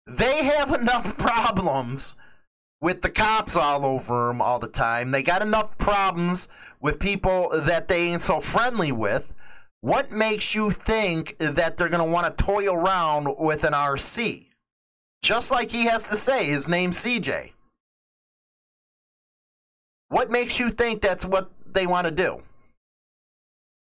They 0.06 0.45
have 0.45 0.73
enough 0.80 1.16
problems 1.16 2.14
with 2.80 3.00
the 3.00 3.11
cops 3.11 3.56
all 3.56 3.87
over 3.87 4.28
them 4.28 4.42
all 4.42 4.59
the 4.59 4.68
time. 4.68 5.11
They 5.11 5.23
got 5.23 5.40
enough 5.40 5.78
problems 5.78 6.49
with 6.80 6.99
people 6.99 7.49
that 7.52 7.88
they 7.88 8.09
ain't 8.09 8.21
so 8.21 8.40
friendly 8.40 8.92
with. 8.92 9.35
What 9.80 10.11
makes 10.11 10.54
you 10.54 10.71
think 10.71 11.37
that 11.38 11.76
they're 11.76 11.88
going 11.88 12.04
to 12.04 12.11
want 12.11 12.37
to 12.37 12.45
toy 12.45 12.73
around 12.73 13.37
with 13.38 13.64
an 13.64 13.73
RC? 13.73 14.47
Just 15.23 15.50
like 15.50 15.71
he 15.71 15.87
has 15.87 16.06
to 16.06 16.16
say, 16.16 16.47
his 16.47 16.68
name's 16.68 17.04
CJ. 17.04 17.52
What 20.09 20.30
makes 20.30 20.59
you 20.59 20.71
think 20.71 21.02
that's 21.02 21.26
what 21.26 21.50
they 21.66 21.87
want 21.87 22.06
to 22.06 22.11
do? 22.11 22.42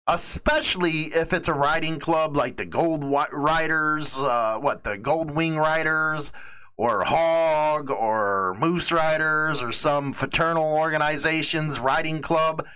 Especially 0.07 1.03
if 1.15 1.33
it's 1.33 1.49
a 1.49 1.55
riding 1.55 1.99
club 1.99 2.37
like 2.37 2.57
the 2.57 2.67
Gold 2.67 3.05
Riders, 3.05 4.19
uh, 4.19 4.59
what, 4.61 4.85
the 4.85 4.99
Gold 4.99 5.31
Wing 5.31 5.57
Riders, 5.57 6.33
or 6.77 7.05
Hog 7.05 7.91
or 7.91 8.57
Moose 8.59 8.91
Riders 8.91 9.63
or 9.63 9.73
some 9.73 10.13
fraternal 10.13 10.77
organizations, 10.77 11.79
riding 11.79 12.21
club. 12.21 12.67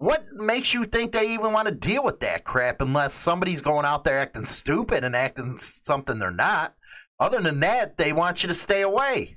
What 0.00 0.32
makes 0.32 0.72
you 0.72 0.84
think 0.84 1.12
they 1.12 1.34
even 1.34 1.52
want 1.52 1.68
to 1.68 1.74
deal 1.74 2.02
with 2.02 2.20
that 2.20 2.44
crap 2.44 2.80
unless 2.80 3.12
somebody's 3.12 3.60
going 3.60 3.84
out 3.84 4.02
there 4.02 4.18
acting 4.18 4.44
stupid 4.44 5.04
and 5.04 5.14
acting 5.14 5.50
something 5.58 6.18
they're 6.18 6.30
not? 6.30 6.74
Other 7.18 7.40
than 7.40 7.60
that, 7.60 7.98
they 7.98 8.12
want 8.14 8.42
you 8.42 8.48
to 8.48 8.54
stay 8.54 8.80
away. 8.80 9.36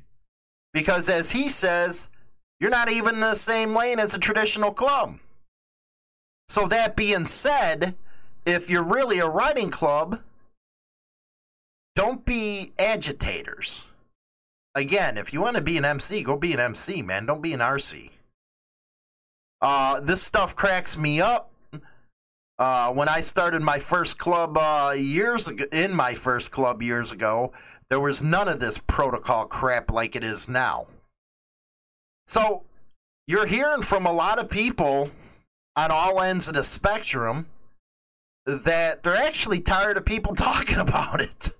Because 0.73 1.09
as 1.09 1.31
he 1.31 1.49
says, 1.49 2.09
you're 2.61 2.69
not 2.69 2.89
even 2.89 3.15
in 3.15 3.21
the 3.21 3.35
same 3.35 3.75
lane 3.75 3.99
as 3.99 4.13
a 4.13 4.19
traditional 4.19 4.73
club. 4.73 5.19
So, 6.47 6.67
that 6.67 6.95
being 6.95 7.25
said, 7.25 7.95
if 8.45 8.69
you're 8.69 8.83
really 8.83 9.19
a 9.19 9.27
writing 9.27 9.69
club, 9.69 10.21
don't 11.95 12.23
be 12.23 12.71
agitators 12.79 13.85
again, 14.75 15.17
if 15.17 15.33
you 15.33 15.41
want 15.41 15.57
to 15.57 15.63
be 15.63 15.77
an 15.77 15.85
MC, 15.85 16.23
go 16.23 16.37
be 16.37 16.53
an 16.53 16.59
MC, 16.59 17.01
man. 17.01 17.25
Don't 17.25 17.41
be 17.41 17.53
an 17.53 17.59
RC. 17.59 18.09
Uh, 19.63 20.01
this 20.01 20.21
stuff 20.21 20.57
cracks 20.57 20.97
me 20.97 21.21
up. 21.21 21.49
Uh, 22.59 22.91
when 22.91 23.07
I 23.07 23.21
started 23.21 23.61
my 23.61 23.79
first 23.79 24.17
club 24.17 24.57
uh, 24.57 24.93
years 24.95 25.47
ago, 25.47 25.65
in 25.71 25.93
my 25.93 26.13
first 26.13 26.51
club 26.51 26.83
years 26.83 27.13
ago, 27.13 27.53
there 27.89 28.01
was 28.01 28.21
none 28.21 28.49
of 28.49 28.59
this 28.59 28.77
protocol 28.87 29.45
crap 29.45 29.89
like 29.89 30.17
it 30.17 30.23
is 30.23 30.49
now. 30.49 30.87
So 32.27 32.63
you're 33.25 33.45
hearing 33.45 33.81
from 33.81 34.05
a 34.05 34.11
lot 34.11 34.37
of 34.37 34.49
people 34.49 35.09
on 35.77 35.91
all 35.91 36.21
ends 36.21 36.49
of 36.49 36.55
the 36.55 36.63
spectrum 36.63 37.47
that 38.45 39.01
they're 39.01 39.15
actually 39.15 39.61
tired 39.61 39.95
of 39.95 40.03
people 40.03 40.35
talking 40.35 40.79
about 40.79 41.21
it. 41.21 41.51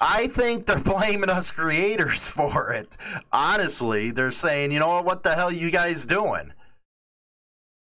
I 0.00 0.26
think 0.26 0.66
they're 0.66 0.78
blaming 0.80 1.30
us 1.30 1.52
creators 1.52 2.26
for 2.28 2.72
it. 2.72 2.96
Honestly, 3.32 4.10
they're 4.10 4.32
saying, 4.32 4.72
you 4.72 4.80
know 4.80 5.02
what 5.02 5.22
the 5.22 5.36
hell 5.36 5.52
you 5.52 5.70
guys 5.70 6.04
doing? 6.04 6.52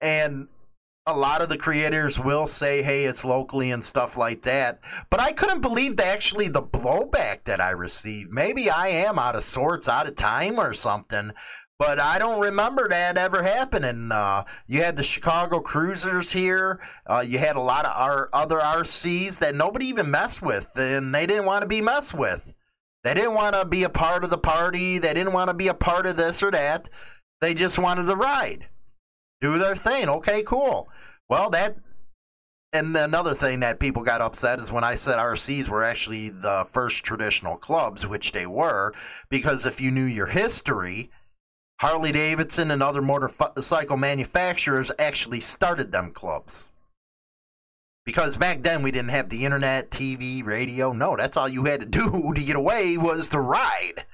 And 0.04 0.48
a 1.06 1.16
lot 1.16 1.40
of 1.40 1.48
the 1.48 1.56
creators 1.56 2.20
will 2.20 2.46
say, 2.46 2.82
hey, 2.82 3.06
it's 3.06 3.24
locally 3.24 3.70
and 3.70 3.82
stuff 3.82 4.18
like 4.18 4.42
that. 4.42 4.80
But 5.08 5.18
I 5.18 5.32
couldn't 5.32 5.62
believe 5.62 5.98
actually 5.98 6.48
the 6.48 6.60
blowback 6.62 7.44
that 7.44 7.58
I 7.58 7.70
received. 7.70 8.30
Maybe 8.30 8.68
I 8.68 8.88
am 8.88 9.18
out 9.18 9.34
of 9.34 9.44
sorts, 9.44 9.88
out 9.88 10.06
of 10.06 10.14
time 10.14 10.58
or 10.58 10.74
something. 10.74 11.32
But 11.78 11.98
I 11.98 12.18
don't 12.18 12.38
remember 12.38 12.86
that 12.88 13.16
ever 13.16 13.42
happening. 13.42 14.12
Uh, 14.12 14.44
you 14.66 14.82
had 14.82 14.98
the 14.98 15.02
Chicago 15.02 15.60
Cruisers 15.60 16.30
here. 16.30 16.80
Uh, 17.06 17.24
you 17.26 17.38
had 17.38 17.56
a 17.56 17.60
lot 17.60 17.86
of 17.86 17.92
our 17.96 18.28
other 18.34 18.58
RCs 18.58 19.38
that 19.38 19.54
nobody 19.54 19.86
even 19.86 20.10
messed 20.10 20.42
with, 20.42 20.70
and 20.76 21.14
they 21.14 21.24
didn't 21.24 21.46
want 21.46 21.62
to 21.62 21.68
be 21.68 21.80
messed 21.80 22.12
with. 22.12 22.54
They 23.04 23.14
didn't 23.14 23.34
want 23.34 23.56
to 23.56 23.64
be 23.64 23.84
a 23.84 23.88
part 23.88 24.22
of 24.22 24.28
the 24.28 24.38
party. 24.38 24.98
They 24.98 25.14
didn't 25.14 25.32
want 25.32 25.48
to 25.48 25.54
be 25.54 25.68
a 25.68 25.74
part 25.74 26.06
of 26.06 26.18
this 26.18 26.42
or 26.42 26.50
that. 26.50 26.90
They 27.40 27.54
just 27.54 27.78
wanted 27.78 28.04
to 28.04 28.16
ride, 28.16 28.68
do 29.44 29.58
their 29.58 29.76
thing. 29.76 30.08
Okay, 30.08 30.42
cool. 30.42 30.88
Well, 31.28 31.50
that 31.50 31.76
and 32.72 32.96
another 32.96 33.34
thing 33.34 33.60
that 33.60 33.78
people 33.78 34.02
got 34.02 34.20
upset 34.20 34.58
is 34.58 34.72
when 34.72 34.82
I 34.82 34.96
said 34.96 35.18
RCs 35.18 35.68
were 35.68 35.84
actually 35.84 36.28
the 36.30 36.64
first 36.68 37.04
traditional 37.04 37.56
clubs, 37.56 38.04
which 38.06 38.32
they 38.32 38.46
were, 38.46 38.92
because 39.28 39.64
if 39.64 39.80
you 39.80 39.92
knew 39.92 40.04
your 40.04 40.26
history 40.26 41.10
Harley 41.80 42.12
Davidson 42.12 42.70
and 42.70 42.82
other 42.82 43.02
motorcycle 43.02 43.96
manufacturers 43.96 44.92
actually 44.98 45.40
started 45.40 45.90
them 45.90 46.12
clubs. 46.12 46.68
Because 48.06 48.36
back 48.36 48.62
then 48.62 48.82
we 48.82 48.90
didn't 48.90 49.10
have 49.10 49.28
the 49.28 49.44
internet, 49.44 49.90
TV, 49.90 50.44
radio. 50.44 50.92
No, 50.92 51.16
that's 51.16 51.36
all 51.36 51.48
you 51.48 51.64
had 51.64 51.80
to 51.80 51.86
do 52.00 52.32
to 52.34 52.40
get 52.42 52.56
away 52.56 52.96
was 52.96 53.28
to 53.30 53.40
ride. 53.40 54.04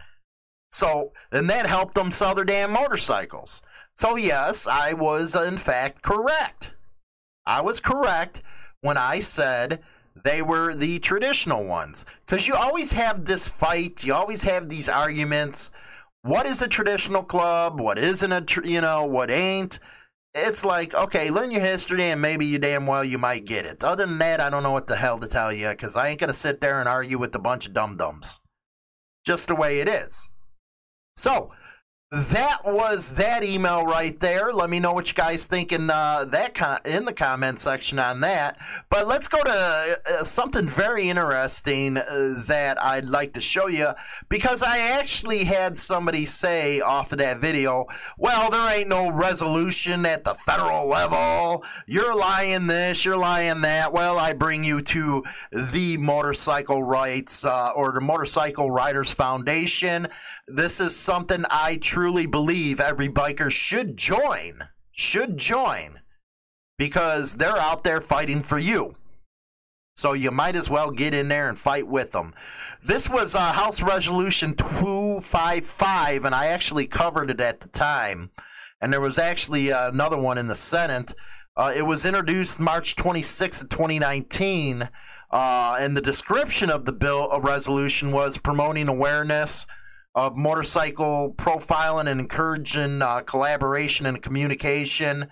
So, 0.70 1.12
and 1.32 1.50
that 1.50 1.66
helped 1.66 1.94
them 1.94 2.10
sell 2.10 2.34
their 2.34 2.44
damn 2.44 2.70
motorcycles. 2.72 3.62
So, 3.94 4.16
yes, 4.16 4.66
I 4.66 4.92
was 4.92 5.34
uh, 5.34 5.42
in 5.42 5.56
fact 5.56 6.02
correct. 6.02 6.74
I 7.46 7.60
was 7.60 7.80
correct 7.80 8.42
when 8.80 8.96
I 8.96 9.20
said 9.20 9.82
they 10.24 10.42
were 10.42 10.74
the 10.74 10.98
traditional 10.98 11.64
ones. 11.64 12.04
Because 12.26 12.46
you 12.46 12.54
always 12.54 12.92
have 12.92 13.24
this 13.24 13.48
fight, 13.48 14.04
you 14.04 14.14
always 14.14 14.42
have 14.42 14.68
these 14.68 14.88
arguments 14.88 15.70
what 16.22 16.46
is 16.46 16.60
a 16.60 16.68
traditional 16.68 17.22
club, 17.22 17.80
what 17.80 17.98
isn't 17.98 18.32
a, 18.32 18.42
tr- 18.42 18.66
you 18.66 18.80
know, 18.80 19.04
what 19.04 19.30
ain't. 19.30 19.78
It's 20.34 20.64
like, 20.64 20.94
okay, 20.94 21.30
learn 21.30 21.50
your 21.50 21.62
history 21.62 22.04
and 22.04 22.20
maybe 22.20 22.46
you 22.46 22.58
damn 22.58 22.86
well 22.86 23.02
you 23.02 23.18
might 23.18 23.46
get 23.46 23.66
it. 23.66 23.82
Other 23.82 24.06
than 24.06 24.18
that, 24.18 24.40
I 24.40 24.50
don't 24.50 24.62
know 24.62 24.70
what 24.70 24.86
the 24.86 24.96
hell 24.96 25.18
to 25.18 25.26
tell 25.26 25.52
you 25.52 25.68
because 25.70 25.96
I 25.96 26.08
ain't 26.08 26.20
going 26.20 26.28
to 26.28 26.34
sit 26.34 26.60
there 26.60 26.78
and 26.78 26.88
argue 26.88 27.18
with 27.18 27.34
a 27.34 27.40
bunch 27.40 27.66
of 27.66 27.72
dum 27.72 27.96
dums. 27.96 28.38
Just 29.24 29.48
the 29.48 29.56
way 29.56 29.80
it 29.80 29.88
is. 29.88 30.28
So, 31.16 31.50
that 32.12 32.64
was 32.64 33.12
that 33.12 33.44
email 33.44 33.84
right 33.84 34.18
there. 34.18 34.52
Let 34.52 34.68
me 34.68 34.80
know 34.80 34.92
what 34.92 35.06
you 35.06 35.14
guys 35.14 35.46
think 35.46 35.70
in 35.70 35.88
uh, 35.88 36.24
that 36.30 36.54
con- 36.54 36.80
in 36.84 37.04
the 37.04 37.12
comment 37.12 37.60
section 37.60 38.00
on 38.00 38.18
that. 38.22 38.58
But 38.88 39.06
let's 39.06 39.28
go 39.28 39.40
to 39.40 40.00
uh, 40.10 40.24
something 40.24 40.66
very 40.66 41.08
interesting 41.08 41.96
uh, 41.96 42.42
that 42.48 42.82
I'd 42.82 43.04
like 43.04 43.34
to 43.34 43.40
show 43.40 43.68
you 43.68 43.90
because 44.28 44.60
I 44.60 44.78
actually 44.78 45.44
had 45.44 45.76
somebody 45.76 46.26
say 46.26 46.80
off 46.80 47.12
of 47.12 47.18
that 47.18 47.38
video, 47.38 47.86
"Well, 48.18 48.50
there 48.50 48.76
ain't 48.76 48.88
no 48.88 49.12
resolution 49.12 50.04
at 50.04 50.24
the 50.24 50.34
federal 50.34 50.88
level. 50.88 51.62
You're 51.86 52.16
lying 52.16 52.66
this, 52.66 53.04
you're 53.04 53.16
lying 53.16 53.60
that." 53.60 53.92
Well, 53.92 54.18
I 54.18 54.32
bring 54.32 54.64
you 54.64 54.82
to 54.82 55.22
the 55.52 55.96
Motorcycle 55.98 56.82
Rights 56.82 57.44
uh, 57.44 57.70
or 57.76 57.92
the 57.92 58.00
Motorcycle 58.00 58.68
Riders 58.68 59.12
Foundation. 59.12 60.08
This 60.48 60.80
is 60.80 60.96
something 60.96 61.44
I 61.48 61.76
truly 62.00 62.24
believe 62.24 62.80
every 62.80 63.10
biker 63.10 63.50
should 63.50 63.94
join. 63.94 64.66
Should 64.90 65.36
join 65.36 66.00
because 66.78 67.34
they're 67.34 67.58
out 67.58 67.84
there 67.84 68.00
fighting 68.00 68.40
for 68.40 68.58
you. 68.58 68.94
So 69.96 70.14
you 70.14 70.30
might 70.30 70.56
as 70.56 70.70
well 70.70 70.90
get 70.92 71.12
in 71.12 71.28
there 71.28 71.50
and 71.50 71.58
fight 71.58 71.86
with 71.86 72.12
them. 72.12 72.32
This 72.82 73.10
was 73.10 73.34
uh, 73.34 73.52
House 73.52 73.82
Resolution 73.82 74.54
255, 74.54 76.24
and 76.24 76.34
I 76.34 76.46
actually 76.46 76.86
covered 76.86 77.30
it 77.30 77.38
at 77.38 77.60
the 77.60 77.68
time. 77.68 78.30
And 78.80 78.90
there 78.90 79.02
was 79.02 79.18
actually 79.18 79.70
uh, 79.70 79.90
another 79.90 80.16
one 80.16 80.38
in 80.38 80.46
the 80.46 80.56
Senate. 80.56 81.12
Uh, 81.54 81.70
it 81.76 81.82
was 81.82 82.06
introduced 82.06 82.60
March 82.60 82.96
26, 82.96 83.64
2019. 83.68 84.88
Uh, 85.30 85.76
and 85.78 85.94
the 85.94 86.00
description 86.00 86.70
of 86.70 86.86
the 86.86 86.92
bill 86.92 87.30
a 87.30 87.38
resolution 87.38 88.10
was 88.10 88.38
promoting 88.38 88.88
awareness 88.88 89.66
of 90.26 90.36
motorcycle 90.36 91.34
profiling 91.38 92.06
and 92.06 92.20
encouraging 92.20 93.00
uh, 93.00 93.20
collaboration 93.20 94.04
and 94.04 94.20
communication 94.20 95.26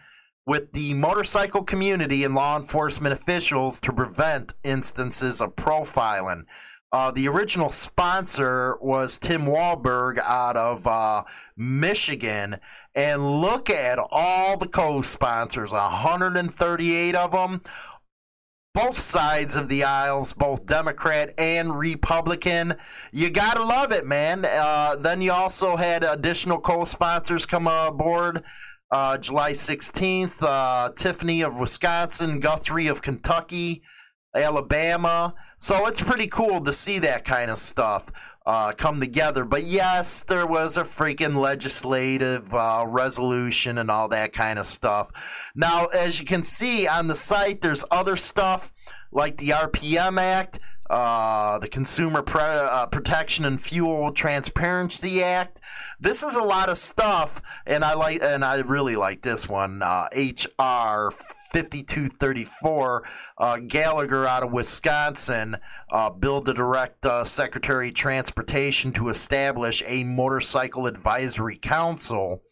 with 0.46 0.72
the 0.72 0.94
motorcycle 0.94 1.62
community 1.62 2.24
and 2.24 2.34
law 2.34 2.56
enforcement 2.56 3.12
officials 3.12 3.78
to 3.80 3.92
prevent 3.92 4.54
instances 4.64 5.42
of 5.42 5.54
profiling. 5.56 6.44
Uh, 6.90 7.10
the 7.10 7.28
original 7.28 7.68
sponsor 7.68 8.78
was 8.80 9.18
Tim 9.18 9.44
Walberg 9.44 10.16
out 10.20 10.56
of 10.56 10.86
uh, 10.86 11.24
Michigan. 11.54 12.58
And 12.94 13.42
look 13.42 13.68
at 13.68 13.98
all 14.10 14.56
the 14.56 14.68
co 14.68 15.02
sponsors 15.02 15.70
138 15.70 17.14
of 17.14 17.32
them. 17.32 17.60
Both 18.80 18.96
sides 18.96 19.56
of 19.56 19.68
the 19.68 19.82
aisles, 19.82 20.32
both 20.32 20.64
Democrat 20.64 21.34
and 21.36 21.76
Republican. 21.76 22.76
You 23.10 23.28
got 23.28 23.54
to 23.54 23.64
love 23.64 23.90
it, 23.90 24.06
man. 24.06 24.44
Uh, 24.44 24.94
then 24.94 25.20
you 25.20 25.32
also 25.32 25.74
had 25.74 26.04
additional 26.04 26.60
co 26.60 26.84
sponsors 26.84 27.44
come 27.44 27.66
aboard. 27.66 28.44
Uh, 28.92 29.18
July 29.18 29.50
16th, 29.50 30.40
uh, 30.42 30.92
Tiffany 30.92 31.42
of 31.42 31.58
Wisconsin, 31.58 32.38
Guthrie 32.38 32.86
of 32.86 33.02
Kentucky, 33.02 33.82
Alabama. 34.32 35.34
So 35.56 35.88
it's 35.88 36.00
pretty 36.00 36.28
cool 36.28 36.60
to 36.60 36.72
see 36.72 37.00
that 37.00 37.24
kind 37.24 37.50
of 37.50 37.58
stuff 37.58 38.12
uh, 38.48 38.72
come 38.72 38.98
together. 38.98 39.44
But 39.44 39.64
yes, 39.64 40.22
there 40.22 40.46
was 40.46 40.78
a 40.78 40.82
freaking 40.82 41.36
legislative 41.36 42.52
uh, 42.54 42.86
resolution 42.88 43.76
and 43.76 43.90
all 43.90 44.08
that 44.08 44.32
kind 44.32 44.58
of 44.58 44.66
stuff. 44.66 45.10
Now, 45.54 45.86
as 45.86 46.18
you 46.18 46.24
can 46.24 46.42
see 46.42 46.88
on 46.88 47.08
the 47.08 47.14
site, 47.14 47.60
there's 47.60 47.84
other 47.90 48.16
stuff 48.16 48.72
like 49.12 49.36
the 49.36 49.50
RPM 49.50 50.18
Act. 50.18 50.60
Uh, 50.90 51.58
the 51.58 51.68
Consumer 51.68 52.22
Pre- 52.22 52.40
uh, 52.40 52.86
Protection 52.86 53.44
and 53.44 53.60
Fuel 53.60 54.12
Transparency 54.12 55.22
Act. 55.22 55.60
This 56.00 56.22
is 56.22 56.36
a 56.36 56.42
lot 56.42 56.68
of 56.68 56.78
stuff, 56.78 57.42
and 57.66 57.84
I 57.84 57.94
like, 57.94 58.22
and 58.22 58.44
I 58.44 58.56
really 58.56 58.96
like 58.96 59.22
this 59.22 59.48
one, 59.48 59.82
uh, 59.82 60.08
HR 60.14 61.10
5234. 61.10 63.04
Uh, 63.36 63.58
Gallagher 63.66 64.26
out 64.26 64.42
of 64.42 64.52
Wisconsin, 64.52 65.56
uh, 65.90 66.10
bill 66.10 66.40
to 66.42 66.54
direct 66.54 67.04
uh, 67.04 67.24
Secretary 67.24 67.90
Transportation 67.90 68.92
to 68.92 69.08
establish 69.08 69.82
a 69.86 70.04
motorcycle 70.04 70.86
advisory 70.86 71.56
council 71.56 72.42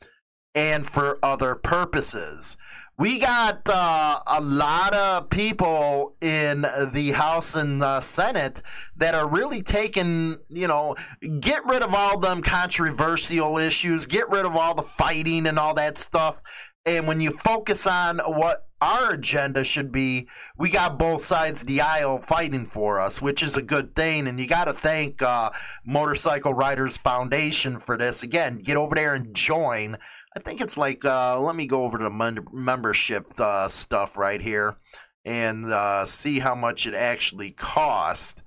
and 0.54 0.86
for 0.86 1.18
other 1.22 1.54
purposes 1.54 2.56
we 2.98 3.18
got 3.18 3.60
uh, 3.68 4.20
a 4.26 4.40
lot 4.40 4.94
of 4.94 5.28
people 5.28 6.14
in 6.22 6.62
the 6.92 7.12
House 7.12 7.54
and 7.54 7.80
the 7.80 8.00
Senate 8.00 8.62
that 8.96 9.14
are 9.14 9.28
really 9.28 9.62
taking, 9.62 10.38
you 10.48 10.66
know, 10.66 10.96
get 11.40 11.64
rid 11.66 11.82
of 11.82 11.92
all 11.92 12.18
them 12.18 12.40
controversial 12.40 13.58
issues, 13.58 14.06
get 14.06 14.30
rid 14.30 14.46
of 14.46 14.56
all 14.56 14.74
the 14.74 14.82
fighting 14.82 15.46
and 15.46 15.58
all 15.58 15.74
that 15.74 15.98
stuff. 15.98 16.40
And 16.86 17.06
when 17.06 17.20
you 17.20 17.32
focus 17.32 17.86
on 17.86 18.18
what 18.18 18.64
our 18.80 19.12
agenda 19.12 19.64
should 19.64 19.90
be, 19.90 20.28
we 20.56 20.70
got 20.70 20.98
both 20.98 21.20
sides 21.20 21.62
of 21.62 21.66
the 21.66 21.80
aisle 21.80 22.18
fighting 22.20 22.64
for 22.64 23.00
us, 23.00 23.20
which 23.20 23.42
is 23.42 23.56
a 23.56 23.62
good 23.62 23.94
thing. 23.96 24.28
And 24.28 24.38
you 24.38 24.46
got 24.46 24.66
to 24.66 24.72
thank 24.72 25.20
uh, 25.20 25.50
Motorcycle 25.84 26.54
Riders 26.54 26.96
Foundation 26.96 27.80
for 27.80 27.96
this. 27.96 28.22
Again, 28.22 28.58
get 28.58 28.76
over 28.76 28.94
there 28.94 29.14
and 29.14 29.34
join. 29.34 29.98
I 30.36 30.38
think 30.38 30.60
it's 30.60 30.76
like, 30.76 31.02
uh, 31.02 31.40
let 31.40 31.56
me 31.56 31.66
go 31.66 31.84
over 31.84 31.96
to 31.96 32.10
membership 32.52 33.40
uh, 33.40 33.68
stuff 33.68 34.18
right 34.18 34.40
here 34.40 34.76
and 35.24 35.64
uh, 35.64 36.04
see 36.04 36.40
how 36.40 36.54
much 36.54 36.86
it 36.86 36.92
actually 36.92 37.52
cost 37.52 38.42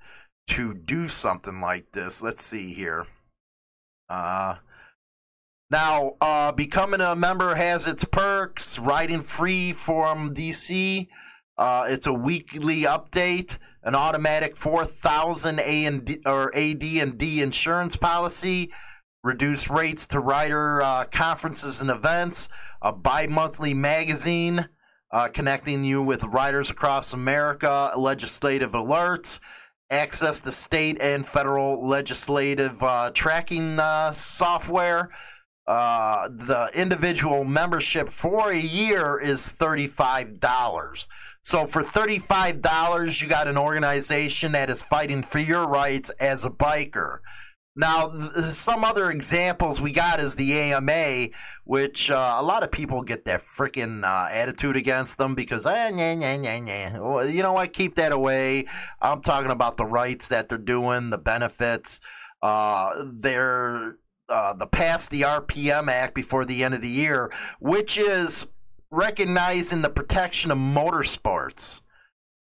to 0.46 0.72
do 0.72 1.08
something 1.08 1.60
like 1.60 1.90
this. 1.90 2.22
Let's 2.22 2.42
see 2.42 2.72
here. 2.74 3.06
Uh, 4.08 4.56
now, 5.72 6.14
uh, 6.20 6.52
becoming 6.52 7.00
a 7.00 7.16
member 7.16 7.56
has 7.56 7.88
its 7.88 8.04
perks. 8.04 8.78
Riding 8.78 9.20
free 9.20 9.72
from 9.72 10.32
DC. 10.32 11.08
Uh, 11.58 11.86
it's 11.88 12.06
a 12.06 12.12
weekly 12.12 12.82
update, 12.82 13.58
an 13.82 13.96
automatic 13.96 14.56
4,000 14.56 15.58
A 15.58 15.86
and 15.86 16.18
or 16.24 16.56
AD 16.56 16.84
and 16.84 17.18
D 17.18 17.40
insurance 17.40 17.96
policy 17.96 18.70
reduced 19.22 19.70
rates 19.70 20.06
to 20.08 20.20
rider 20.20 20.82
uh, 20.82 21.04
conferences 21.04 21.82
and 21.82 21.90
events, 21.90 22.48
a 22.82 22.92
bi 22.92 23.26
monthly 23.26 23.74
magazine 23.74 24.68
uh, 25.12 25.28
connecting 25.28 25.84
you 25.84 26.02
with 26.02 26.22
riders 26.24 26.70
across 26.70 27.12
America, 27.12 27.92
legislative 27.96 28.72
alerts, 28.72 29.40
access 29.90 30.40
to 30.40 30.52
state 30.52 31.00
and 31.00 31.26
federal 31.26 31.86
legislative 31.86 32.80
uh, 32.82 33.10
tracking 33.12 33.78
uh, 33.78 34.12
software. 34.12 35.10
Uh, 35.66 36.28
the 36.28 36.70
individual 36.74 37.44
membership 37.44 38.08
for 38.08 38.50
a 38.50 38.58
year 38.58 39.18
is 39.18 39.52
$35. 39.52 41.08
So 41.42 41.66
for 41.66 41.82
$35, 41.82 43.22
you 43.22 43.28
got 43.28 43.46
an 43.46 43.56
organization 43.56 44.52
that 44.52 44.70
is 44.70 44.82
fighting 44.82 45.22
for 45.22 45.38
your 45.38 45.66
rights 45.66 46.10
as 46.20 46.44
a 46.44 46.50
biker. 46.50 47.18
Now, 47.80 48.10
th- 48.10 48.52
some 48.52 48.84
other 48.84 49.10
examples 49.10 49.80
we 49.80 49.90
got 49.90 50.20
is 50.20 50.34
the 50.34 50.52
AMA, 50.52 51.28
which 51.64 52.10
uh, 52.10 52.36
a 52.38 52.42
lot 52.42 52.62
of 52.62 52.70
people 52.70 53.02
get 53.02 53.24
that 53.24 53.40
freaking 53.40 54.04
uh, 54.04 54.28
attitude 54.30 54.76
against 54.76 55.16
them 55.16 55.34
because, 55.34 55.64
eh, 55.64 55.90
nah, 55.90 56.14
nah, 56.14 56.36
nah, 56.36 56.58
nah. 56.58 57.14
Well, 57.14 57.28
you 57.28 57.42
know 57.42 57.54
what? 57.54 57.72
Keep 57.72 57.94
that 57.94 58.12
away. 58.12 58.66
I'm 59.00 59.22
talking 59.22 59.50
about 59.50 59.78
the 59.78 59.86
rights 59.86 60.28
that 60.28 60.50
they're 60.50 60.58
doing, 60.58 61.08
the 61.08 61.16
benefits. 61.16 62.02
Uh, 62.42 63.02
they're 63.06 63.96
uh, 64.28 64.52
the 64.52 64.66
past 64.66 65.10
the 65.10 65.22
RPM 65.22 65.88
Act 65.88 66.14
before 66.14 66.44
the 66.44 66.62
end 66.62 66.74
of 66.74 66.82
the 66.82 66.88
year, 66.88 67.32
which 67.60 67.96
is 67.96 68.46
recognizing 68.90 69.80
the 69.80 69.88
protection 69.88 70.50
of 70.50 70.58
motorsports 70.58 71.80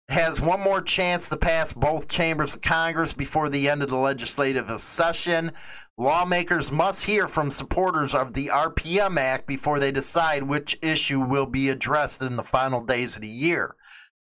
has 0.08 0.40
one 0.40 0.60
more 0.60 0.82
chance 0.82 1.28
to 1.28 1.36
pass 1.36 1.72
both 1.72 2.08
chambers 2.08 2.54
of 2.54 2.60
Congress 2.60 3.14
before 3.14 3.48
the 3.48 3.68
end 3.68 3.82
of 3.82 3.88
the 3.88 3.96
legislative 3.96 4.80
session. 4.80 5.52
Lawmakers 5.96 6.70
must 6.70 7.06
hear 7.06 7.26
from 7.26 7.50
supporters 7.50 8.14
of 8.14 8.34
the 8.34 8.48
RPM 8.48 9.18
Act 9.18 9.46
before 9.46 9.78
they 9.78 9.90
decide 9.92 10.42
which 10.42 10.78
issue 10.82 11.20
will 11.20 11.46
be 11.46 11.68
addressed 11.68 12.20
in 12.20 12.36
the 12.36 12.42
final 12.42 12.82
days 12.82 13.16
of 13.16 13.22
the 13.22 13.28
year. 13.28 13.76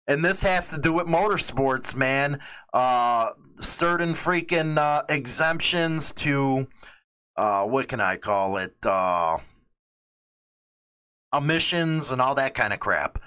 And 0.09 0.25
this 0.25 0.43
has 0.43 0.69
to 0.71 0.79
do 0.79 0.93
with 0.93 1.07
motorsports, 1.07 1.95
man. 1.95 2.41
Uh, 2.73 3.31
certain 3.59 4.15
freaking 4.15 4.79
uh, 4.79 5.03
exemptions 5.09 6.12
to, 6.12 6.69
uh, 7.37 7.65
what 7.65 7.89
can 7.89 8.01
I 8.01 8.17
call 8.17 8.57
it? 8.59 8.75
Uh, 8.85 9.39
emissions 11.37 12.12
and 12.12 12.23
all 12.23 12.37
that 12.37 12.55
kind 12.55 12.73
of 12.73 12.81
crap. 12.81 13.19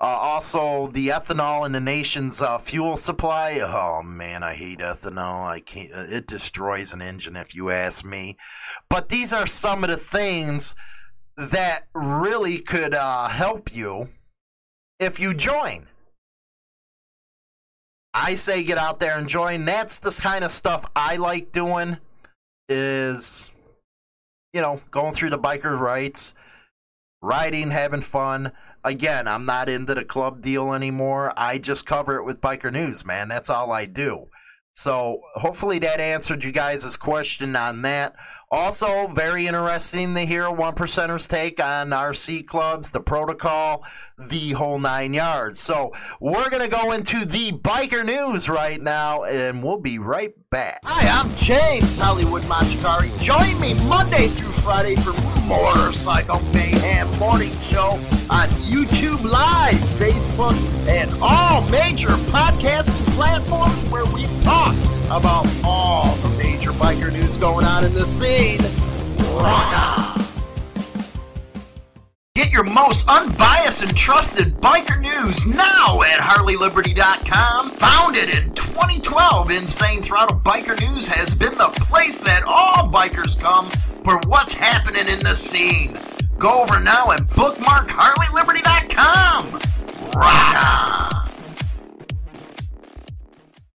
Uh, 0.00 0.04
also, 0.04 0.86
the 0.88 1.08
ethanol 1.08 1.66
in 1.66 1.72
the 1.72 1.80
nation's 1.80 2.40
uh, 2.40 2.56
fuel 2.56 2.96
supply. 2.96 3.58
Oh 3.60 4.00
man, 4.02 4.44
I 4.44 4.54
hate 4.54 4.78
ethanol. 4.78 5.48
I 5.48 5.58
can't. 5.58 5.92
Uh, 5.92 6.06
it 6.08 6.28
destroys 6.28 6.92
an 6.92 7.02
engine, 7.02 7.34
if 7.34 7.52
you 7.52 7.70
ask 7.70 8.04
me. 8.04 8.36
But 8.88 9.08
these 9.08 9.32
are 9.32 9.46
some 9.46 9.82
of 9.82 9.90
the 9.90 9.96
things 9.96 10.76
that 11.36 11.88
really 11.94 12.58
could 12.58 12.94
uh, 12.94 13.28
help 13.28 13.74
you 13.74 14.10
if 15.00 15.18
you 15.18 15.34
join. 15.34 15.88
I 18.14 18.36
say 18.36 18.62
get 18.62 18.78
out 18.78 19.00
there 19.00 19.18
and 19.18 19.28
join. 19.28 19.64
That's 19.64 19.98
the 19.98 20.10
kind 20.10 20.44
of 20.44 20.52
stuff 20.52 20.86
I 20.94 21.16
like 21.16 21.50
doing. 21.50 21.98
Is 22.68 23.50
you 24.52 24.60
know 24.60 24.80
going 24.92 25.14
through 25.14 25.30
the 25.30 25.40
biker 25.40 25.76
rights, 25.76 26.36
riding, 27.20 27.72
having 27.72 28.00
fun 28.00 28.52
again, 28.84 29.28
I'm 29.28 29.44
not 29.44 29.68
into 29.68 29.94
the 29.94 30.04
club 30.04 30.42
deal 30.42 30.72
anymore. 30.72 31.32
I 31.36 31.58
just 31.58 31.86
cover 31.86 32.16
it 32.16 32.24
with 32.24 32.40
Biker 32.40 32.72
News, 32.72 33.04
man. 33.04 33.28
That's 33.28 33.50
all 33.50 33.72
I 33.72 33.86
do. 33.86 34.26
So 34.72 35.22
hopefully 35.34 35.80
that 35.80 36.00
answered 36.00 36.44
you 36.44 36.52
guys' 36.52 36.96
question 36.96 37.56
on 37.56 37.82
that. 37.82 38.14
Also, 38.50 39.08
very 39.08 39.46
interesting 39.46 40.14
to 40.14 40.20
hear 40.20 40.50
one 40.50 40.74
percenters 40.74 41.28
take 41.28 41.62
on 41.62 41.90
RC 41.90 42.46
clubs, 42.46 42.90
the 42.90 43.00
protocol, 43.00 43.84
the 44.18 44.52
whole 44.52 44.78
nine 44.78 45.12
yards. 45.12 45.60
So 45.60 45.92
we're 46.18 46.48
gonna 46.48 46.66
go 46.66 46.92
into 46.92 47.26
the 47.26 47.52
biker 47.52 48.02
news 48.06 48.48
right 48.48 48.80
now, 48.80 49.24
and 49.24 49.62
we'll 49.62 49.80
be 49.80 49.98
right 49.98 50.32
back. 50.50 50.80
Hi, 50.84 51.20
I'm 51.20 51.36
James 51.36 51.98
Hollywood 51.98 52.42
Machikari. 52.44 53.10
Join 53.20 53.60
me 53.60 53.74
Monday 53.86 54.28
through 54.28 54.52
Friday 54.52 54.96
for 54.96 55.12
Motorcycle 55.42 56.40
Mayhem 56.54 57.10
Morning 57.18 57.54
Show 57.58 58.00
on 58.30 58.48
YouTube 58.64 59.24
Live, 59.24 59.76
Facebook, 59.98 60.56
and 60.88 61.10
all 61.20 61.60
major 61.68 62.16
podcasting 62.32 63.04
platforms 63.14 63.84
where 63.90 64.06
we 64.06 64.26
talk 64.40 64.74
about 65.10 65.46
all 65.62 66.16
the 66.68 66.74
major 66.74 67.06
biker 67.06 67.12
news 67.12 67.36
going 67.36 67.64
on 67.64 67.84
in 67.84 67.94
the 67.94 68.04
scene. 68.04 68.60
Rock 69.36 69.78
on! 69.78 70.24
Get 72.34 72.52
your 72.52 72.64
most 72.64 73.08
unbiased 73.08 73.82
and 73.82 73.96
trusted 73.96 74.54
biker 74.60 75.00
news 75.00 75.46
now 75.46 76.02
at 76.02 76.20
HarleyLiberty.com. 76.20 77.70
Founded 77.72 78.34
in 78.34 78.52
2012, 78.54 79.50
Insane 79.50 80.02
Throttle 80.02 80.38
Biker 80.40 80.78
News 80.80 81.08
has 81.08 81.34
been 81.34 81.56
the 81.58 81.68
place 81.68 82.20
that 82.20 82.42
all 82.46 82.88
bikers 82.88 83.38
come 83.38 83.68
for 84.04 84.20
what's 84.28 84.54
happening 84.54 85.06
in 85.12 85.18
the 85.20 85.34
scene. 85.34 85.98
Go 86.38 86.62
over 86.62 86.78
now 86.80 87.10
and 87.10 87.28
bookmark 87.30 87.88
HarleyLiberty.com. 87.88 89.52
Rock 90.14 90.54
on! 90.64 91.08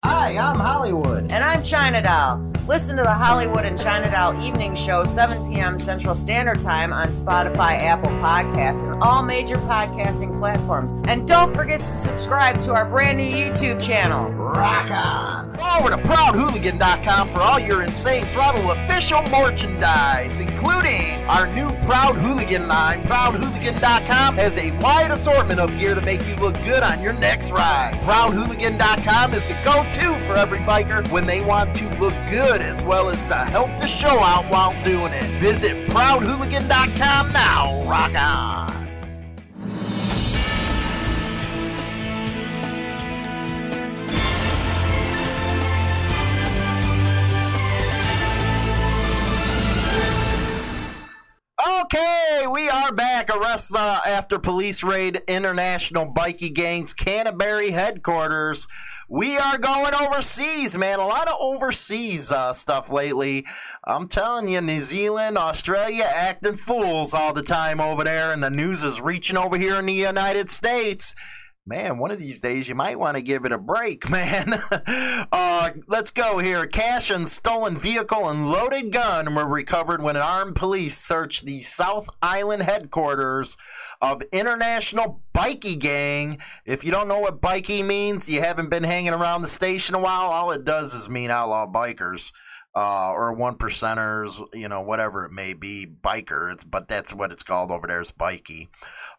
Hi, 0.04 0.36
I'm 0.36 0.58
Hollywood. 0.58 1.32
And 1.32 1.44
I'm 1.44 1.62
China 1.62 2.02
Doll. 2.02 2.49
Listen 2.70 2.96
to 2.98 3.02
the 3.02 3.12
Hollywood 3.12 3.64
and 3.64 3.76
China 3.76 4.08
Doll 4.08 4.40
Evening 4.40 4.76
Show, 4.76 5.04
7 5.04 5.50
p.m. 5.50 5.76
Central 5.76 6.14
Standard 6.14 6.60
Time 6.60 6.92
on 6.92 7.08
Spotify, 7.08 7.72
Apple 7.72 8.12
Podcasts, 8.22 8.84
and 8.84 9.02
all 9.02 9.24
major 9.24 9.56
podcasting 9.56 10.38
platforms. 10.38 10.92
And 11.08 11.26
don't 11.26 11.52
forget 11.52 11.80
to 11.80 11.84
subscribe 11.84 12.60
to 12.60 12.72
our 12.72 12.84
brand 12.84 13.18
new 13.18 13.28
YouTube 13.28 13.84
channel. 13.84 14.30
Rock 14.30 14.88
on! 14.92 15.50
Over 15.58 15.90
to 15.90 15.96
ProudHooligan.com 15.96 17.28
for 17.30 17.40
all 17.40 17.58
your 17.58 17.82
Insane 17.82 18.24
Throttle 18.26 18.70
official 18.70 19.20
merchandise, 19.30 20.38
including 20.38 21.24
our 21.24 21.48
new 21.48 21.70
Proud 21.86 22.14
Hooligan 22.14 22.68
line. 22.68 23.02
ProudHooligan.com 23.02 24.36
has 24.36 24.56
a 24.58 24.70
wide 24.78 25.10
assortment 25.10 25.58
of 25.58 25.76
gear 25.76 25.96
to 25.96 26.00
make 26.02 26.24
you 26.24 26.36
look 26.36 26.54
good 26.62 26.84
on 26.84 27.02
your 27.02 27.14
next 27.14 27.50
ride. 27.50 27.94
ProudHooligan.com 28.04 29.34
is 29.34 29.46
the 29.46 29.58
go-to 29.64 30.14
for 30.20 30.36
every 30.36 30.60
biker 30.60 31.06
when 31.10 31.26
they 31.26 31.44
want 31.44 31.74
to 31.74 31.84
look 32.00 32.14
good 32.30 32.59
as 32.60 32.82
well 32.82 33.08
as 33.08 33.26
to 33.26 33.34
help 33.34 33.70
the 33.78 33.86
show 33.86 34.18
out 34.20 34.50
while 34.50 34.72
doing 34.82 35.12
it. 35.12 35.40
Visit 35.40 35.88
ProudHooligan.com 35.88 37.32
now. 37.32 37.84
Rock 37.88 38.14
on! 38.14 38.79
Okay, 51.92 52.46
we 52.48 52.68
are 52.68 52.92
back. 52.92 53.34
Arrests 53.34 53.74
uh, 53.74 54.00
after 54.06 54.38
police 54.38 54.84
raid 54.84 55.22
International 55.26 56.06
Bikie 56.06 56.52
Gangs 56.52 56.94
Canterbury 56.94 57.72
headquarters. 57.72 58.68
We 59.08 59.36
are 59.36 59.58
going 59.58 59.94
overseas, 59.94 60.78
man. 60.78 61.00
A 61.00 61.06
lot 61.06 61.26
of 61.26 61.34
overseas 61.40 62.30
uh, 62.30 62.52
stuff 62.52 62.92
lately. 62.92 63.44
I'm 63.82 64.06
telling 64.06 64.46
you, 64.46 64.60
New 64.60 64.80
Zealand, 64.80 65.36
Australia 65.36 66.08
acting 66.08 66.56
fools 66.56 67.12
all 67.12 67.32
the 67.32 67.42
time 67.42 67.80
over 67.80 68.04
there, 68.04 68.32
and 68.32 68.40
the 68.40 68.50
news 68.50 68.84
is 68.84 69.00
reaching 69.00 69.36
over 69.36 69.58
here 69.58 69.74
in 69.80 69.86
the 69.86 69.92
United 69.92 70.48
States 70.48 71.16
man, 71.70 71.98
one 71.98 72.10
of 72.10 72.18
these 72.18 72.40
days 72.40 72.68
you 72.68 72.74
might 72.74 72.98
want 72.98 73.16
to 73.16 73.22
give 73.22 73.44
it 73.44 73.52
a 73.52 73.58
break, 73.58 74.10
man. 74.10 74.60
uh, 75.30 75.70
let's 75.86 76.10
go 76.10 76.38
here. 76.38 76.66
Cash 76.66 77.10
and 77.10 77.28
stolen 77.28 77.78
vehicle 77.78 78.28
and 78.28 78.50
loaded 78.50 78.92
gun 78.92 79.36
were 79.36 79.46
recovered 79.46 80.02
when 80.02 80.16
an 80.16 80.22
armed 80.22 80.56
police 80.56 80.98
searched 80.98 81.46
the 81.46 81.60
South 81.60 82.10
Island 82.20 82.64
headquarters 82.64 83.56
of 84.02 84.20
International 84.32 85.22
Bikie 85.32 85.78
Gang. 85.78 86.38
If 86.66 86.82
you 86.82 86.90
don't 86.90 87.06
know 87.06 87.20
what 87.20 87.40
bikie 87.40 87.86
means, 87.86 88.28
you 88.28 88.40
haven't 88.40 88.70
been 88.70 88.82
hanging 88.82 89.12
around 89.12 89.42
the 89.42 89.48
station 89.48 89.94
a 89.94 90.00
while, 90.00 90.26
all 90.26 90.50
it 90.50 90.64
does 90.64 90.92
is 90.92 91.08
mean 91.08 91.30
outlaw 91.30 91.70
bikers 91.70 92.32
uh, 92.74 93.10
or 93.10 93.32
one 93.32 93.56
percenters, 93.56 94.42
you 94.54 94.68
know, 94.68 94.80
whatever 94.80 95.24
it 95.24 95.32
may 95.32 95.54
be, 95.54 95.86
biker. 95.86 96.52
It's 96.52 96.64
but 96.64 96.88
that's 96.88 97.12
what 97.12 97.32
it's 97.32 97.42
called 97.42 97.70
over 97.70 97.86
there 97.86 98.00
is 98.00 98.12
bikie. 98.12 98.68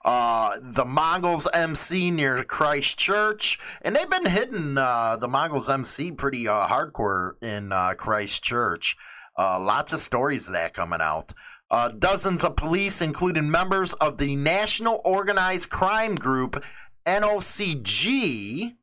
Uh, 0.04 0.58
the 0.60 0.86
Mongols 0.86 1.48
MC 1.54 2.10
near 2.10 2.44
Christchurch, 2.44 3.60
and 3.84 3.96
they've 3.96 4.10
been 4.10 4.26
hitting 4.26 4.78
uh, 4.78 5.18
the 5.18 5.28
Mongols 5.28 5.70
MC 5.70 6.12
pretty 6.12 6.48
uh, 6.48 6.68
hardcore 6.68 7.34
in 7.44 7.72
uh, 7.72 7.94
Christchurch. 7.94 8.98
Uh, 9.38 9.60
lots 9.60 9.94
of 9.94 10.00
stories 10.00 10.48
of 10.48 10.54
that 10.54 10.74
coming 10.74 11.02
out. 11.02 11.34
Uh, 11.70 11.90
dozens 11.90 12.44
of 12.44 12.56
police, 12.56 13.02
including 13.02 13.50
members 13.50 13.94
of 13.96 14.18
the 14.18 14.36
National 14.36 15.02
Organized 15.06 15.70
Crime 15.70 16.16
Group 16.16 16.64
(NOCG), 17.06 18.76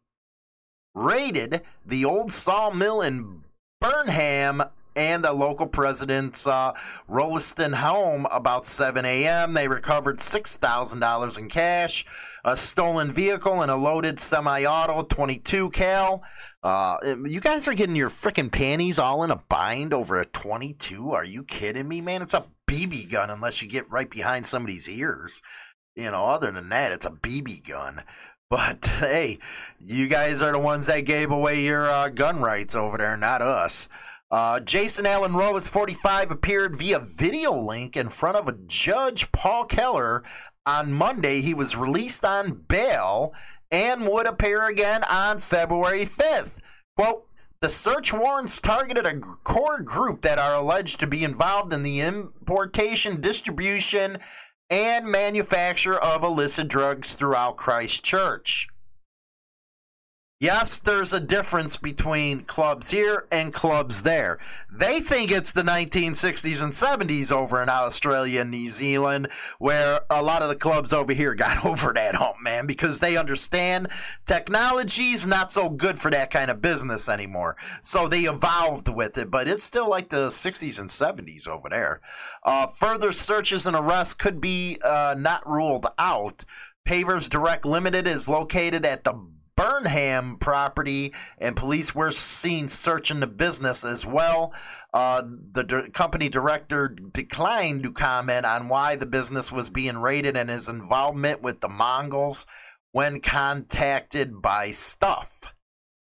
raided 0.94 1.62
the 1.85 2.04
old 2.04 2.31
sawmill 2.33 3.02
in 3.02 3.42
Burnham 3.81 4.62
and 4.98 5.24
the 5.24 5.32
local 5.32 5.66
president's 5.66 6.44
uh, 6.46 6.72
home 7.08 8.26
about 8.32 8.66
7 8.66 9.04
a.m. 9.04 9.54
They 9.54 9.68
recovered 9.68 10.18
$6,000 10.18 11.38
in 11.38 11.48
cash, 11.48 12.04
a 12.44 12.56
stolen 12.56 13.12
vehicle, 13.12 13.62
and 13.62 13.70
a 13.70 13.76
loaded 13.76 14.18
semi 14.18 14.64
auto 14.64 15.02
22 15.02 15.70
cal. 15.70 16.22
Uh, 16.64 16.96
you 17.24 17.40
guys 17.40 17.68
are 17.68 17.74
getting 17.74 17.94
your 17.94 18.11
freaking 18.11 18.50
panties 18.50 18.98
all 18.98 19.22
in 19.22 19.30
a 19.30 19.37
bind 19.48 19.94
over 19.94 20.18
a 20.18 20.26
22. 20.26 21.12
Are 21.12 21.24
you 21.24 21.44
kidding 21.44 21.87
me, 21.87 22.00
man? 22.00 22.22
It's 22.22 22.34
a 22.34 22.46
BB 22.66 23.11
gun 23.11 23.30
unless 23.30 23.62
you 23.62 23.68
get 23.68 23.88
right 23.90 24.11
behind 24.11 24.46
somebody's 24.46 24.88
ears. 24.88 25.40
You 25.94 26.11
know, 26.11 26.26
other 26.26 26.50
than 26.50 26.68
that, 26.70 26.90
it's 26.90 27.06
a 27.06 27.11
BB 27.11 27.68
gun. 27.68 28.02
But 28.50 28.87
hey, 28.98 29.38
you 29.78 30.08
guys 30.08 30.42
are 30.42 30.52
the 30.52 30.58
ones 30.58 30.87
that 30.87 31.00
gave 31.00 31.30
away 31.30 31.62
your 31.62 31.88
uh, 31.88 32.08
gun 32.08 32.40
rights 32.40 32.74
over 32.74 32.98
there, 32.98 33.16
not 33.16 33.42
us. 33.42 33.88
Uh, 34.30 34.60
Jason 34.60 35.06
Allen 35.06 35.34
Rose, 35.34 35.68
45, 35.68 36.30
appeared 36.30 36.76
via 36.76 36.98
video 36.98 37.54
link 37.54 37.96
in 37.96 38.10
front 38.10 38.36
of 38.36 38.46
a 38.46 38.58
judge, 38.66 39.32
Paul 39.32 39.64
Keller, 39.64 40.22
on 40.66 40.92
Monday. 40.92 41.40
He 41.40 41.54
was 41.54 41.76
released 41.76 42.24
on 42.24 42.64
bail 42.68 43.32
and 43.70 44.06
would 44.06 44.26
appear 44.26 44.66
again 44.66 45.02
on 45.04 45.38
February 45.38 46.04
5th. 46.04 46.58
Quote, 46.96 47.26
the 47.60 47.70
search 47.70 48.12
warrants 48.12 48.60
targeted 48.60 49.04
a 49.04 49.18
core 49.18 49.80
group 49.80 50.22
that 50.22 50.38
are 50.38 50.54
alleged 50.54 51.00
to 51.00 51.06
be 51.06 51.24
involved 51.24 51.72
in 51.72 51.82
the 51.82 52.00
importation, 52.00 53.20
distribution, 53.20 54.18
and 54.70 55.06
manufacture 55.06 55.96
of 55.96 56.22
illicit 56.22 56.68
drugs 56.68 57.14
throughout 57.14 57.56
Christchurch. 57.56 58.68
Yes, 60.40 60.79
there's 60.79 61.12
a 61.12 61.18
difference 61.18 61.77
between 61.77 62.44
clubs 62.44 62.92
here 62.92 63.27
and 63.33 63.53
clubs 63.53 64.03
there. 64.03 64.38
They 64.72 65.01
think 65.01 65.33
it's 65.33 65.51
the 65.51 65.64
1960s 65.64 66.62
and 66.62 66.72
70s 66.72 67.33
over 67.33 67.61
in 67.61 67.68
Australia 67.68 68.42
and 68.42 68.53
New 68.53 68.70
Zealand, 68.70 69.33
where 69.59 70.03
a 70.09 70.22
lot 70.22 70.42
of 70.42 70.48
the 70.48 70.55
clubs 70.55 70.92
over 70.92 71.12
here 71.12 71.35
got 71.35 71.64
over 71.66 71.92
that 71.92 72.14
hump, 72.14 72.37
man, 72.40 72.68
because 72.68 73.01
they 73.01 73.16
understand 73.16 73.88
technology's 74.27 75.27
not 75.27 75.51
so 75.51 75.68
good 75.68 75.98
for 75.98 76.09
that 76.12 76.31
kind 76.31 76.53
of 76.53 76.62
business 76.62 77.09
anymore. 77.09 77.57
So 77.83 78.07
they 78.07 78.20
evolved 78.20 78.88
with 78.88 79.18
it, 79.18 79.33
but 79.33 79.48
it's 79.48 79.64
still 79.64 79.90
like 79.90 80.09
the 80.09 80.29
60s 80.29 80.79
and 80.79 80.88
70s 80.88 81.48
over 81.48 81.68
there. 81.68 82.01
Uh, 82.44 82.68
further 82.68 83.11
searches 83.11 83.66
and 83.66 83.74
arrests 83.74 84.14
could 84.14 84.40
be 84.40 84.79
uh, 84.85 85.16
not 85.18 85.44
ruled 85.48 85.88
out. 85.98 86.44
Pavers 86.87 87.29
Direct 87.29 87.64
Limited 87.64 88.07
is 88.07 88.29
located 88.29 88.87
at 88.87 89.03
the 89.03 89.20
Burnham 89.58 90.36
property, 90.36 91.12
and 91.38 91.56
police 91.56 91.92
were 91.92 92.12
seen 92.12 92.68
searching 92.68 93.18
the 93.18 93.26
business 93.26 93.84
as 93.84 94.06
well. 94.06 94.52
Uh, 94.94 95.22
the 95.52 95.90
company 95.92 96.28
director 96.28 96.88
declined 96.88 97.82
to 97.82 97.92
comment 97.92 98.46
on 98.46 98.68
why 98.68 98.94
the 98.94 99.04
business 99.04 99.50
was 99.50 99.68
being 99.68 99.98
raided 99.98 100.36
and 100.36 100.48
his 100.48 100.68
involvement 100.68 101.42
with 101.42 101.60
the 101.60 101.68
Mongols 101.68 102.46
when 102.92 103.20
contacted 103.20 104.40
by 104.40 104.70
Stuff. 104.70 105.52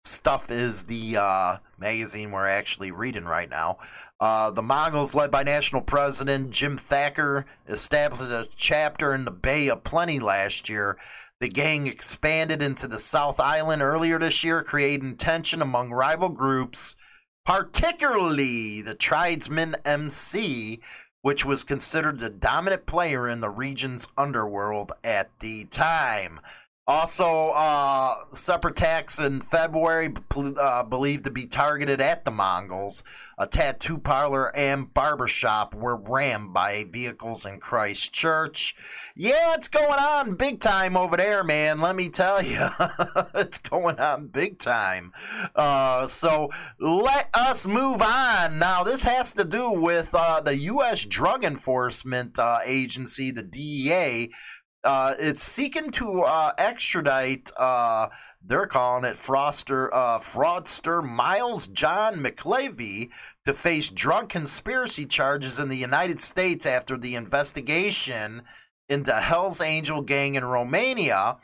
Stuff 0.04 0.52
is 0.52 0.84
the 0.84 1.18
uh, 1.18 1.58
magazine 1.80 2.32
we're 2.32 2.48
actually 2.48 2.92
reading 2.92 3.26
right 3.26 3.50
now. 3.50 3.80
Uh, 4.20 4.52
the 4.52 4.62
Mongols, 4.62 5.16
led 5.16 5.32
by 5.32 5.42
National 5.42 5.82
President 5.82 6.52
Jim 6.52 6.78
Thacker, 6.78 7.48
established 7.68 8.32
a 8.32 8.48
chapter 8.56 9.16
in 9.16 9.26
the 9.26 9.32
Bay 9.32 9.68
of 9.68 9.84
Plenty 9.84 10.20
last 10.20 10.70
year 10.70 10.98
the 11.42 11.50
gang 11.50 11.88
expanded 11.88 12.62
into 12.62 12.88
the 12.88 13.00
South 13.00 13.40
Island 13.40 13.82
earlier 13.82 14.20
this 14.20 14.44
year, 14.44 14.62
creating 14.62 15.18
tension 15.18 15.60
among 15.60 15.90
rival 15.90 16.30
groups, 16.30 16.96
particularly 17.48 18.84
the 18.84 18.94
Tribesmen 18.94 19.76
MC, 19.84 20.80
which 21.24 21.44
was 21.44 21.64
considered 21.64 22.20
the 22.20 22.30
dominant 22.30 22.86
player 22.86 23.28
in 23.28 23.40
the 23.40 23.50
region's 23.50 24.08
underworld 24.16 24.92
at 25.04 25.32
the 25.40 25.66
time. 25.66 26.40
Also, 26.88 27.50
uh, 27.50 28.16
separate 28.34 28.72
attacks 28.72 29.20
in 29.20 29.40
February 29.40 30.14
uh, 30.36 30.84
believed 30.84 31.24
to 31.26 31.32
be 31.32 31.46
targeted 31.46 32.02
at 32.02 32.26
the 32.26 32.32
Mongols. 32.32 33.04
A 33.38 33.46
tattoo 33.46 34.00
parlor 34.00 34.56
and 34.56 34.92
barbershop 34.92 35.76
were 35.76 35.96
rammed 35.96 36.54
by 36.54 36.86
vehicles 36.90 37.46
in 37.46 37.60
Christchurch. 37.60 38.76
Yeah, 39.16 39.54
it's 39.54 39.68
going 39.68 40.00
on 40.00 40.36
big 40.36 40.60
time 40.60 40.98
over 40.98 41.18
there, 41.18 41.44
man. 41.44 41.78
Let 41.78 41.96
me 41.96 42.10
tell 42.10 42.42
you, 42.42 42.68
it's 43.36 43.60
going 43.60 44.00
on 44.00 44.28
big 44.28 44.58
time. 44.58 45.14
Uh, 45.56 46.08
so 46.08 46.50
let 46.80 47.30
us 47.36 47.68
move 47.68 48.02
on. 48.02 48.58
Now, 48.58 48.84
this 48.84 49.04
has 49.04 49.34
to 49.34 49.46
do 49.46 49.70
with 49.70 50.10
uh, 50.14 50.42
the 50.42 50.58
U.S. 50.58 51.06
Drug 51.06 51.44
Enforcement 51.44 52.40
uh, 52.40 52.60
Agency, 52.66 53.30
the 53.30 53.44
DEA 53.44 54.32
uh, 54.84 55.16
it's 55.20 55.44
seeking 55.44 55.92
to 55.92 56.22
uh, 56.22 56.54
extradite. 56.58 57.52
Uh, 57.56 58.10
they're 58.44 58.66
calling 58.66 59.06
it 59.06 59.16
Froster, 59.16 59.90
uh, 59.94 60.20
fraudster 60.20 61.08
Miles 61.08 61.68
John 61.68 62.16
McLevy 62.16 63.10
to 63.46 63.54
face 63.54 63.90
drug 63.90 64.30
conspiracy 64.30 65.06
charges 65.06 65.60
in 65.60 65.70
the 65.70 65.78
United 65.78 66.20
States 66.20 66.66
after 66.66 66.98
the 66.98 67.16
investigation 67.16 68.42
into 68.92 69.14
Hell's 69.14 69.62
Angel 69.62 70.02
gang 70.02 70.36
in 70.36 70.44
Romania. 70.44 71.38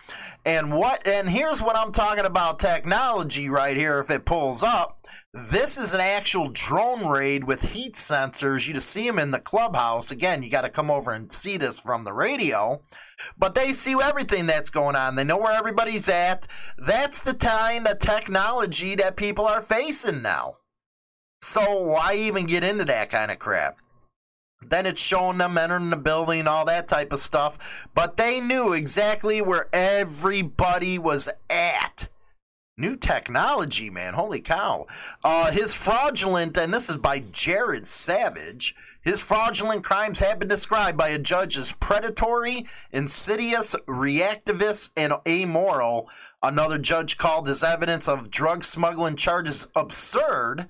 And 0.45 0.71
what 0.73 1.07
and 1.07 1.29
here's 1.29 1.61
what 1.61 1.75
I'm 1.75 1.91
talking 1.91 2.25
about 2.25 2.59
technology 2.59 3.49
right 3.49 3.75
here 3.75 3.99
if 3.99 4.09
it 4.11 4.25
pulls 4.25 4.63
up. 4.63 5.07
This 5.33 5.77
is 5.77 5.93
an 5.93 6.01
actual 6.01 6.49
drone 6.49 7.07
raid 7.07 7.43
with 7.43 7.73
heat 7.73 7.95
sensors. 7.95 8.67
You 8.67 8.73
just 8.73 8.89
see 8.89 9.07
them 9.07 9.19
in 9.19 9.31
the 9.31 9.39
clubhouse. 9.39 10.11
Again, 10.11 10.43
you 10.43 10.49
got 10.49 10.61
to 10.61 10.69
come 10.69 10.91
over 10.91 11.11
and 11.11 11.31
see 11.31 11.57
this 11.57 11.79
from 11.79 12.03
the 12.03 12.13
radio. 12.13 12.81
But 13.37 13.55
they 13.55 13.73
see 13.73 13.95
everything 14.01 14.45
that's 14.45 14.69
going 14.69 14.95
on. 14.95 15.15
They 15.15 15.23
know 15.23 15.37
where 15.37 15.53
everybody's 15.53 16.09
at. 16.09 16.47
That's 16.77 17.21
the 17.21 17.33
kind 17.33 17.87
of 17.87 17.99
technology 17.99 18.95
that 18.95 19.15
people 19.15 19.45
are 19.45 19.61
facing 19.61 20.21
now. 20.21 20.57
So 21.41 21.83
why 21.83 22.15
even 22.15 22.45
get 22.45 22.63
into 22.63 22.85
that 22.85 23.09
kind 23.09 23.31
of 23.31 23.39
crap? 23.39 23.77
Then 24.61 24.85
it's 24.85 25.01
showing 25.01 25.37
them 25.37 25.57
entering 25.57 25.91
the 25.91 25.97
building, 25.97 26.47
all 26.47 26.65
that 26.65 26.87
type 26.87 27.13
of 27.13 27.19
stuff. 27.19 27.87
But 27.93 28.17
they 28.17 28.39
knew 28.39 28.73
exactly 28.73 29.41
where 29.41 29.67
everybody 29.73 30.97
was 30.97 31.29
at. 31.49 32.09
New 32.79 32.95
technology, 32.95 33.89
man. 33.89 34.13
Holy 34.13 34.39
cow. 34.39 34.85
Uh, 35.23 35.49
his 35.49 35.73
fraudulent, 35.73 36.55
and 36.57 36.71
this 36.71 36.91
is 36.91 36.97
by 36.97 37.19
Jared 37.19 37.87
Savage, 37.87 38.75
his 39.01 39.19
fraudulent 39.19 39.83
crimes 39.83 40.19
have 40.19 40.37
been 40.37 40.47
described 40.47 40.95
by 40.95 41.09
a 41.09 41.17
judge 41.17 41.57
as 41.57 41.71
predatory, 41.79 42.67
insidious, 42.91 43.75
reactivist, 43.87 44.91
and 44.95 45.13
amoral. 45.27 46.07
Another 46.43 46.77
judge 46.77 47.17
called 47.17 47.47
his 47.47 47.63
evidence 47.63 48.07
of 48.07 48.29
drug 48.29 48.63
smuggling 48.63 49.15
charges 49.15 49.67
absurd 49.75 50.67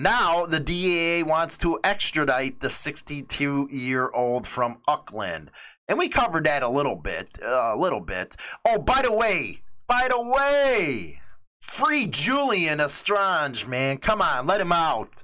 now, 0.00 0.46
the 0.46 0.60
DEA 0.60 1.24
wants 1.24 1.58
to 1.58 1.78
extradite 1.84 2.60
the 2.60 2.70
62 2.70 3.68
year 3.70 4.10
old 4.12 4.46
from 4.46 4.78
Auckland. 4.88 5.50
And 5.88 5.98
we 5.98 6.08
covered 6.08 6.44
that 6.44 6.62
a 6.62 6.68
little 6.70 6.96
bit. 6.96 7.38
Uh, 7.42 7.72
a 7.74 7.76
little 7.76 8.00
bit. 8.00 8.34
Oh, 8.64 8.78
by 8.78 9.02
the 9.02 9.12
way, 9.12 9.60
by 9.86 10.08
the 10.08 10.18
way, 10.18 11.20
free 11.60 12.06
Julian 12.06 12.78
Assange, 12.78 13.68
man. 13.68 13.98
Come 13.98 14.22
on, 14.22 14.46
let 14.46 14.62
him 14.62 14.72
out. 14.72 15.22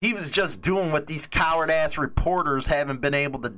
He 0.00 0.14
was 0.14 0.30
just 0.30 0.60
doing 0.60 0.92
what 0.92 1.08
these 1.08 1.26
coward 1.26 1.72
ass 1.72 1.98
reporters 1.98 2.68
haven't 2.68 3.00
been 3.00 3.14
able 3.14 3.40
to 3.40 3.52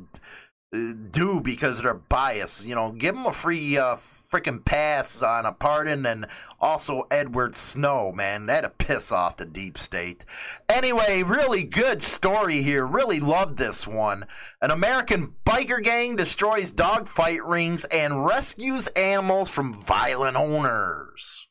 do 1.10 1.42
because 1.42 1.76
of 1.76 1.84
their 1.84 1.92
bias. 1.92 2.64
You 2.64 2.74
know, 2.74 2.90
give 2.90 3.14
them 3.14 3.26
a 3.26 3.32
free 3.32 3.76
uh, 3.76 3.96
freaking 4.34 4.64
pass 4.64 5.22
on 5.22 5.46
a 5.46 5.52
pardon 5.52 6.04
and 6.04 6.26
also 6.60 7.06
Edward 7.10 7.54
Snow, 7.54 8.10
man. 8.10 8.46
That'd 8.46 8.78
piss 8.78 9.12
off 9.12 9.36
the 9.36 9.44
deep 9.44 9.78
state. 9.78 10.24
Anyway, 10.68 11.22
really 11.22 11.62
good 11.62 12.02
story 12.02 12.62
here. 12.62 12.84
Really 12.84 13.20
loved 13.20 13.56
this 13.56 13.86
one. 13.86 14.26
An 14.60 14.72
American 14.72 15.34
biker 15.46 15.82
gang 15.82 16.16
destroys 16.16 16.72
dogfight 16.72 17.44
rings 17.44 17.84
and 17.86 18.26
rescues 18.26 18.88
animals 18.88 19.48
from 19.48 19.72
violent 19.72 20.36
owners. 20.36 21.46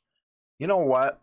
You 0.59 0.67
know 0.67 0.77
what? 0.77 1.21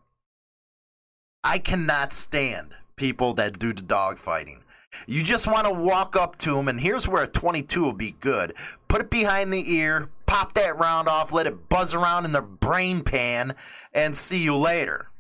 I 1.45 1.59
cannot 1.59 2.13
stand 2.13 2.73
people 2.97 3.35
that 3.35 3.59
do 3.59 3.75
the 3.75 3.83
dogfighting. 3.83 4.61
You 5.07 5.23
just 5.23 5.47
want 5.47 5.67
to 5.67 5.73
walk 5.73 6.17
up 6.17 6.37
to 6.39 6.55
them, 6.55 6.69
and 6.69 6.81
here's 6.81 7.07
where 7.07 7.23
a 7.23 7.29
22 7.29 7.83
will 7.83 7.93
be 7.93 8.17
good. 8.21 8.55
Put 8.89 9.03
it 9.03 9.11
behind 9.11 9.53
the 9.53 9.75
ear, 9.75 10.11
pop 10.31 10.53
that 10.53 10.79
round 10.79 11.09
off, 11.09 11.33
let 11.33 11.49
it 11.49 11.69
buzz 11.69 11.93
around 11.93 12.25
in 12.25 12.31
their 12.31 12.41
brain 12.41 13.03
pan, 13.03 13.53
and 13.93 14.17
see 14.17 14.45
you 14.45 14.57
later. 14.57 15.11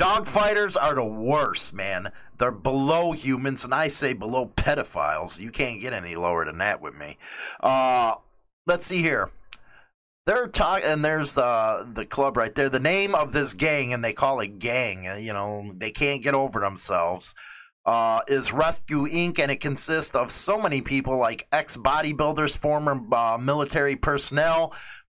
Dogfighters 0.00 0.76
are 0.80 0.96
the 0.96 1.04
worst, 1.04 1.72
man. 1.72 2.10
They're 2.36 2.50
below 2.50 3.12
humans, 3.12 3.64
and 3.64 3.72
I 3.72 3.86
say 3.86 4.12
below 4.12 4.50
pedophiles. 4.56 5.38
You 5.38 5.52
can't 5.52 5.80
get 5.80 5.92
any 5.92 6.16
lower 6.16 6.44
than 6.44 6.58
that 6.58 6.80
with 6.80 6.98
me. 6.98 7.16
Uh, 7.60 8.16
let's 8.66 8.86
see 8.86 9.02
here. 9.02 9.30
They're 10.26 10.48
talking, 10.48 10.86
and 10.86 11.04
there's 11.04 11.34
the 11.34 11.88
the 11.94 12.06
club 12.06 12.36
right 12.36 12.54
there. 12.54 12.70
The 12.70 12.80
name 12.80 13.14
of 13.14 13.32
this 13.32 13.54
gang, 13.54 13.92
and 13.92 14.04
they 14.04 14.12
call 14.12 14.40
it 14.40 14.58
gang. 14.58 15.04
You 15.20 15.32
know, 15.32 15.70
they 15.76 15.92
can't 15.92 16.24
get 16.24 16.34
over 16.34 16.58
themselves 16.58 17.36
uh, 17.86 18.20
is 18.28 18.52
Rescue 18.52 19.06
Inc., 19.06 19.38
and 19.38 19.50
it 19.50 19.60
consists 19.60 20.14
of 20.14 20.30
so 20.30 20.60
many 20.60 20.80
people 20.80 21.16
like 21.16 21.48
ex 21.52 21.76
bodybuilders, 21.76 22.56
former 22.56 23.00
uh, 23.14 23.38
military 23.38 23.96
personnel, 23.96 24.74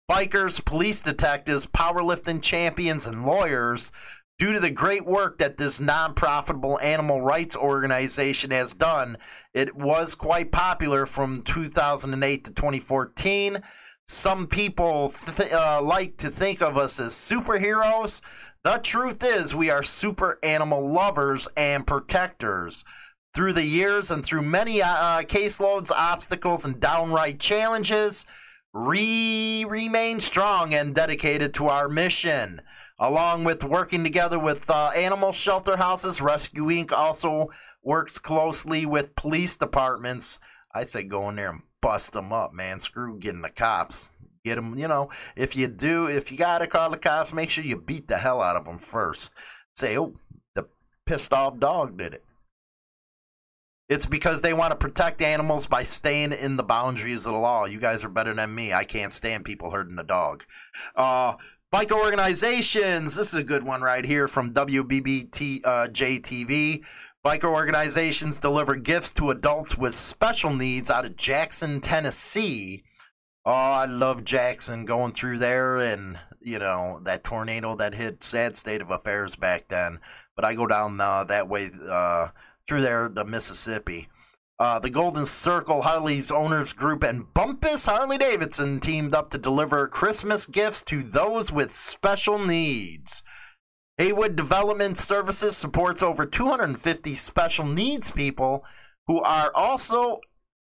bikers, 0.09 0.63
police 0.63 1.01
detectives, 1.01 1.67
powerlifting 1.67 2.41
champions, 2.41 3.05
and 3.05 3.25
lawyers. 3.25 3.91
Due 4.39 4.53
to 4.53 4.59
the 4.59 4.71
great 4.71 5.05
work 5.05 5.37
that 5.37 5.57
this 5.57 5.79
non 5.79 6.13
profitable 6.15 6.79
animal 6.79 7.21
rights 7.21 7.55
organization 7.55 8.51
has 8.51 8.73
done, 8.73 9.17
it 9.53 9.75
was 9.75 10.15
quite 10.15 10.51
popular 10.51 11.05
from 11.05 11.43
2008 11.43 12.45
to 12.45 12.51
2014. 12.51 13.61
Some 14.05 14.47
people 14.47 15.13
th- 15.37 15.51
uh, 15.53 15.81
like 15.81 16.17
to 16.17 16.29
think 16.29 16.61
of 16.61 16.77
us 16.77 16.99
as 16.99 17.13
superheroes. 17.13 18.21
The 18.63 18.77
truth 18.77 19.21
is, 19.25 19.53
we 19.53 19.69
are 19.69 19.83
super 19.83 20.39
animal 20.41 20.89
lovers 20.89 21.49
and 21.57 21.85
protectors. 21.85 22.85
Through 23.35 23.53
the 23.53 23.65
years 23.65 24.09
and 24.09 24.25
through 24.25 24.43
many 24.43 24.81
uh, 24.81 24.87
uh, 24.87 25.21
caseloads, 25.23 25.91
obstacles, 25.91 26.63
and 26.63 26.79
downright 26.79 27.41
challenges, 27.41 28.25
we 28.73 29.65
remain 29.67 30.21
strong 30.21 30.73
and 30.73 30.95
dedicated 30.95 31.53
to 31.55 31.67
our 31.67 31.89
mission. 31.89 32.61
Along 32.97 33.43
with 33.43 33.65
working 33.65 34.01
together 34.01 34.39
with 34.39 34.69
uh, 34.69 34.91
animal 34.95 35.33
shelter 35.33 35.75
houses, 35.75 36.21
Rescue 36.21 36.67
Inc. 36.67 36.93
also 36.93 37.49
works 37.83 38.17
closely 38.17 38.85
with 38.85 39.13
police 39.17 39.57
departments. 39.57 40.39
I 40.73 40.83
say 40.83 41.03
go 41.03 41.27
in 41.27 41.35
there 41.35 41.49
and 41.49 41.63
bust 41.81 42.13
them 42.13 42.31
up, 42.31 42.53
man. 42.53 42.79
Screw 42.79 43.19
getting 43.19 43.41
the 43.41 43.49
cops. 43.49 44.13
Get 44.43 44.55
them, 44.55 44.77
you 44.77 44.87
know, 44.87 45.09
if 45.35 45.55
you 45.55 45.67
do, 45.67 46.07
if 46.07 46.31
you 46.31 46.37
got 46.37 46.59
to 46.59 46.67
call 46.67 46.89
the 46.89 46.97
cops, 46.97 47.33
make 47.33 47.49
sure 47.49 47.63
you 47.63 47.77
beat 47.77 48.07
the 48.07 48.17
hell 48.17 48.41
out 48.41 48.57
of 48.57 48.65
them 48.65 48.77
first. 48.77 49.33
Say, 49.75 49.97
oh, 49.97 50.15
the 50.55 50.67
pissed 51.05 51.31
off 51.31 51.59
dog 51.59 51.97
did 51.97 52.13
it. 52.13 52.23
It's 53.89 54.05
because 54.05 54.41
they 54.41 54.53
want 54.53 54.71
to 54.71 54.77
protect 54.77 55.21
animals 55.21 55.67
by 55.67 55.83
staying 55.83 56.33
in 56.33 56.55
the 56.57 56.63
boundaries 56.63 57.25
of 57.25 57.33
the 57.33 57.37
law. 57.37 57.65
You 57.65 57.79
guys 57.79 58.03
are 58.03 58.09
better 58.09 58.33
than 58.33 58.53
me. 58.53 58.73
I 58.73 58.83
can't 58.83 59.11
stand 59.11 59.45
people 59.45 59.71
hurting 59.71 59.99
a 59.99 60.03
dog. 60.03 60.43
Uh, 60.95 61.33
bike 61.71 61.91
organizations. 61.91 63.15
This 63.15 63.33
is 63.33 63.39
a 63.39 63.43
good 63.43 63.63
one 63.63 63.81
right 63.81 64.03
here 64.03 64.27
from 64.27 64.53
WBBT 64.53 65.61
uh, 65.63 65.87
JTV. 65.87 66.83
Biker 67.25 67.45
organizations 67.45 68.39
deliver 68.39 68.75
gifts 68.75 69.13
to 69.13 69.29
adults 69.29 69.77
with 69.77 69.95
special 69.95 70.53
needs 70.53 70.91
out 70.91 71.05
of 71.05 71.15
Jackson, 71.15 71.79
Tennessee. 71.79 72.83
Oh, 73.45 73.51
I 73.51 73.85
love 73.85 74.23
Jackson 74.23 74.85
going 74.85 75.11
through 75.11 75.39
there 75.39 75.77
and, 75.77 76.17
you 76.39 76.59
know, 76.59 77.01
that 77.03 77.25
tornado 77.25 77.75
that 77.75 77.93
hit 77.93 78.23
sad 78.23 78.55
state 78.55 78.81
of 78.81 78.89
affairs 78.89 79.35
back 79.35 79.67
then. 79.67 79.99
But 80.35 80.45
I 80.45 80.55
go 80.55 80.65
down 80.65 80.99
uh, 81.01 81.25
that 81.25 81.49
way 81.49 81.69
uh, 81.89 82.29
through 82.67 82.81
there 82.81 83.09
to 83.09 83.25
Mississippi. 83.25 84.07
Uh, 84.59 84.79
the 84.79 84.89
Golden 84.89 85.25
Circle 85.25 85.81
Harley's 85.81 86.31
owners 86.31 86.71
group 86.71 87.03
and 87.03 87.33
Bumpus 87.33 87.85
Harley 87.85 88.17
Davidson 88.17 88.79
teamed 88.79 89.13
up 89.13 89.29
to 89.31 89.37
deliver 89.37 89.89
Christmas 89.89 90.45
gifts 90.45 90.83
to 90.85 91.01
those 91.01 91.51
with 91.51 91.73
special 91.73 92.39
needs. 92.39 93.23
Haywood 93.97 94.37
Development 94.37 94.97
Services 94.97 95.57
supports 95.57 96.01
over 96.01 96.25
250 96.25 97.13
special 97.15 97.65
needs 97.65 98.11
people 98.11 98.63
who 99.07 99.21
are 99.21 99.51
also 99.53 100.21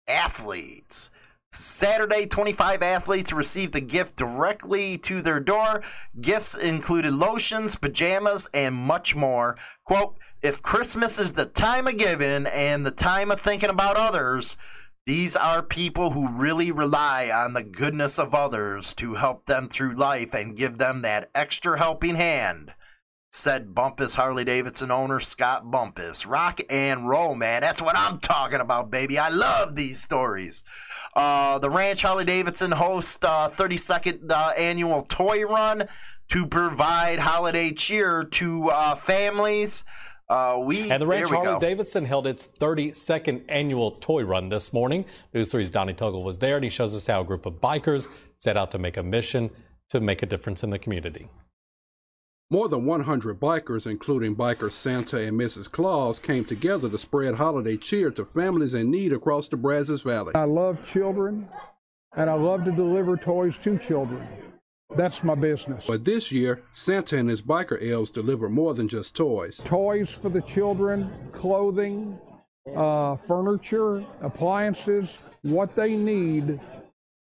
athletes. 0.08 1.10
Saturday, 1.56 2.26
25 2.26 2.84
athletes 2.84 3.34
received 3.34 3.76
a 3.76 3.82
gift 3.82 4.16
directly 4.18 4.98
to 5.00 5.22
their 5.22 5.40
door. 5.40 5.82
Gifts 6.20 6.58
included 6.58 7.14
lotions, 7.14 7.76
pajamas, 7.76 8.48
and 8.54 8.76
much 8.76 9.16
more. 9.16 9.58
Quote, 9.86 10.18
if 10.42 10.62
Christmas 10.62 11.18
is 11.18 11.32
the 11.34 11.46
time 11.46 11.88
of 11.88 11.98
giving 11.98 12.46
and 12.46 12.86
the 12.86 12.92
time 12.92 13.32
of 13.32 13.40
thinking 13.42 13.70
about 13.70 13.98
others, 13.98 14.58
These 15.06 15.36
are 15.36 15.62
people 15.62 16.10
who 16.10 16.30
really 16.30 16.72
rely 16.72 17.30
on 17.30 17.54
the 17.54 17.62
goodness 17.62 18.18
of 18.18 18.34
others 18.34 18.96
to 18.96 19.14
help 19.14 19.46
them 19.46 19.70
through 19.70 19.94
life 19.94 20.34
and 20.34 20.58
give 20.58 20.80
them 20.80 21.04
that 21.04 21.30
extra 21.36 21.78
helping 21.78 22.16
hand 22.16 22.74
said 23.30 23.76
Bumpus 23.76 24.16
Harley 24.16 24.46
Davidson 24.46 24.90
owner 24.90 25.20
Scott 25.20 25.70
Bumpus. 25.70 26.26
Rock 26.26 26.62
and 26.70 27.08
roll, 27.08 27.36
man. 27.36 27.62
That's 27.62 27.82
what 27.82 27.98
I'm 27.98 28.18
talking 28.20 28.62
about, 28.62 28.90
baby. 28.90 29.20
I 29.20 29.30
love 29.30 29.76
these 29.76 30.02
stories. 30.02 30.64
Uh, 31.16 31.58
the 31.60 31.70
Ranch 31.70 32.02
Harley 32.02 32.26
Davidson 32.26 32.72
hosts 32.72 33.24
uh, 33.24 33.48
32nd 33.50 34.32
uh, 34.32 34.54
annual 34.58 35.04
toy 35.04 35.46
run 35.46 35.88
to 36.30 36.46
provide 36.46 37.20
holiday 37.20 37.72
cheer 37.72 38.24
to 38.24 38.70
uh, 38.70 38.96
families. 38.96 39.86
Uh, 40.28 40.60
we 40.62 40.90
and 40.90 41.02
the 41.02 41.08
Ranch 41.08 41.30
Harley. 41.30 41.60
Davidson 41.60 42.04
held 42.04 42.28
its 42.28 42.50
32nd 42.60 43.44
annual 43.48 43.92
toy 43.92 44.24
run 44.24 44.50
this 44.50 44.74
morning. 44.74 45.06
News 45.34 45.52
3's 45.52 45.70
Donnie 45.70 45.94
Tuggle 45.94 46.24
was 46.24 46.40
there, 46.40 46.56
and 46.56 46.64
he 46.64 46.70
shows 46.70 46.96
us 46.96 47.08
how 47.08 47.22
a 47.22 47.24
group 47.24 47.46
of 47.46 47.56
bikers 47.56 48.10
set 48.34 48.58
out 48.58 48.72
to 48.72 48.80
make 48.80 48.98
a 48.98 49.04
mission 49.04 49.50
to 49.90 50.02
make 50.02 50.24
a 50.24 50.26
difference 50.26 50.64
in 50.64 50.70
the 50.72 50.80
community. 50.80 51.30
More 52.52 52.70
than 52.70 52.86
100 52.86 53.40
bikers, 53.40 53.88
including 53.88 54.36
biker 54.36 54.72
Santa 54.72 55.18
and 55.18 55.36
Mrs. 55.36 55.72
Claus, 55.72 56.20
came 56.20 56.46
together 56.46 56.88
to 56.88 56.98
spread 57.00 57.34
holiday 57.34 57.76
cheer 57.76 58.12
to 58.12 58.24
families 58.24 58.76
in 58.76 58.92
need 58.92 59.14
across 59.14 59.48
the 59.48 59.58
Brazos 59.58 60.04
Valley. 60.04 60.34
I 60.36 60.44
love 60.44 60.78
children, 60.86 61.50
and 62.16 62.30
I 62.30 62.36
love 62.36 62.64
to 62.66 62.72
deliver 62.72 63.18
toys 63.18 63.58
to 63.64 63.80
children. 63.80 64.28
That's 64.96 65.24
my 65.24 65.34
business. 65.34 65.86
But 65.88 66.06
this 66.06 66.32
year, 66.32 66.62
Santa 66.76 67.18
and 67.18 67.28
his 67.28 67.42
biker 67.42 67.82
elves 67.92 68.12
deliver 68.12 68.48
more 68.48 68.76
than 68.76 68.88
just 68.88 69.16
toys. 69.16 69.60
Toys 69.66 70.12
for 70.12 70.30
the 70.30 70.42
children, 70.42 71.12
clothing, 71.32 72.16
uh, 72.76 73.16
furniture, 73.28 74.06
appliances, 74.22 75.18
what 75.42 75.76
they 75.76 75.98
need 75.98 76.60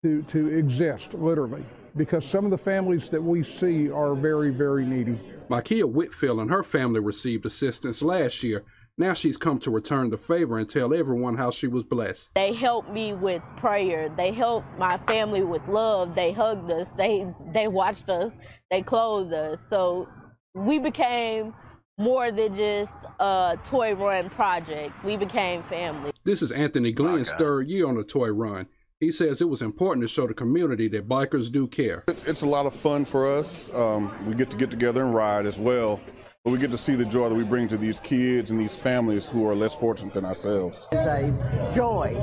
to, 0.04 0.22
to 0.22 0.56
exist, 0.56 1.14
literally 1.14 1.64
because 1.96 2.24
some 2.24 2.44
of 2.44 2.50
the 2.50 2.58
families 2.58 3.08
that 3.10 3.22
we 3.22 3.42
see 3.42 3.90
are 3.90 4.14
very, 4.14 4.50
very 4.50 4.84
needy. 4.84 5.18
Makia 5.48 5.90
Whitfield 5.90 6.40
and 6.40 6.50
her 6.50 6.62
family 6.62 7.00
received 7.00 7.46
assistance 7.46 8.02
last 8.02 8.42
year. 8.42 8.64
Now 8.98 9.14
she's 9.14 9.36
come 9.36 9.58
to 9.60 9.70
return 9.70 10.10
the 10.10 10.18
favor 10.18 10.58
and 10.58 10.68
tell 10.68 10.92
everyone 10.92 11.36
how 11.36 11.50
she 11.50 11.66
was 11.66 11.84
blessed. 11.84 12.28
They 12.34 12.52
helped 12.52 12.90
me 12.90 13.14
with 13.14 13.42
prayer. 13.56 14.12
They 14.14 14.30
helped 14.30 14.78
my 14.78 14.98
family 15.06 15.42
with 15.42 15.66
love. 15.68 16.14
They 16.14 16.32
hugged 16.32 16.70
us. 16.70 16.86
They 16.98 17.26
they 17.54 17.66
watched 17.66 18.10
us. 18.10 18.30
They 18.70 18.82
clothed 18.82 19.32
us. 19.32 19.58
So 19.70 20.06
we 20.54 20.78
became 20.78 21.54
more 21.96 22.30
than 22.30 22.54
just 22.54 22.94
a 23.20 23.58
toy 23.64 23.94
run 23.94 24.28
project. 24.30 24.92
We 25.04 25.16
became 25.16 25.62
family. 25.64 26.12
This 26.24 26.42
is 26.42 26.52
Anthony 26.52 26.92
Glenn's 26.92 27.30
okay. 27.30 27.38
third 27.38 27.68
year 27.68 27.86
on 27.86 27.96
the 27.96 28.04
toy 28.04 28.28
run. 28.28 28.66
He 29.00 29.10
says 29.10 29.40
it 29.40 29.48
was 29.48 29.62
important 29.62 30.04
to 30.04 30.08
show 30.08 30.26
the 30.26 30.34
community 30.34 30.86
that 30.88 31.08
bikers 31.08 31.50
do 31.50 31.66
care. 31.66 32.04
It's 32.06 32.42
a 32.42 32.46
lot 32.46 32.66
of 32.66 32.74
fun 32.74 33.06
for 33.06 33.34
us. 33.34 33.70
Um, 33.72 34.14
we 34.26 34.34
get 34.34 34.50
to 34.50 34.58
get 34.58 34.70
together 34.70 35.02
and 35.02 35.14
ride 35.14 35.46
as 35.46 35.58
well. 35.58 35.98
But 36.44 36.50
we 36.50 36.58
get 36.58 36.70
to 36.70 36.78
see 36.78 36.96
the 36.96 37.06
joy 37.06 37.30
that 37.30 37.34
we 37.34 37.44
bring 37.44 37.66
to 37.68 37.78
these 37.78 37.98
kids 38.00 38.50
and 38.50 38.60
these 38.60 38.74
families 38.74 39.26
who 39.26 39.46
are 39.48 39.54
less 39.54 39.74
fortunate 39.74 40.12
than 40.12 40.26
ourselves. 40.26 40.86
It's 40.92 41.00
a 41.00 41.72
joy 41.74 42.14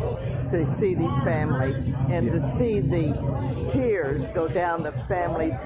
to 0.52 0.76
see 0.78 0.94
these 0.94 1.18
families 1.20 1.84
and 2.10 2.32
to 2.32 2.58
see 2.58 2.80
the 2.80 3.68
tears 3.72 4.24
go 4.36 4.48
down 4.48 4.84
the 4.84 4.92
family's 5.08 5.60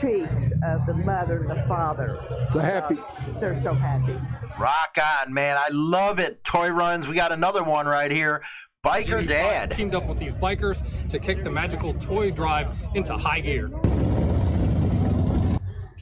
cheeks 0.00 0.50
of 0.64 0.84
the 0.86 0.94
mother 0.94 1.42
and 1.42 1.50
the 1.50 1.64
father. 1.68 2.18
They're 2.52 2.62
happy. 2.62 2.98
Uh, 2.98 3.38
they're 3.38 3.62
so 3.62 3.72
happy. 3.72 4.16
Rock 4.58 4.98
on, 5.00 5.32
man. 5.32 5.56
I 5.56 5.68
love 5.72 6.18
it. 6.18 6.42
Toy 6.42 6.70
runs. 6.70 7.06
We 7.06 7.14
got 7.14 7.30
another 7.30 7.62
one 7.62 7.86
right 7.86 8.10
here 8.10 8.42
Biker 8.82 9.26
Dad 9.26 9.72
teamed 9.72 9.94
up 9.94 10.06
with 10.06 10.18
these 10.18 10.34
bikers 10.34 10.82
to 11.10 11.18
kick 11.18 11.44
the 11.44 11.50
magical 11.50 11.92
toy 11.92 12.30
drive 12.30 12.68
into 12.94 13.14
high 13.14 13.40
gear. 13.40 13.68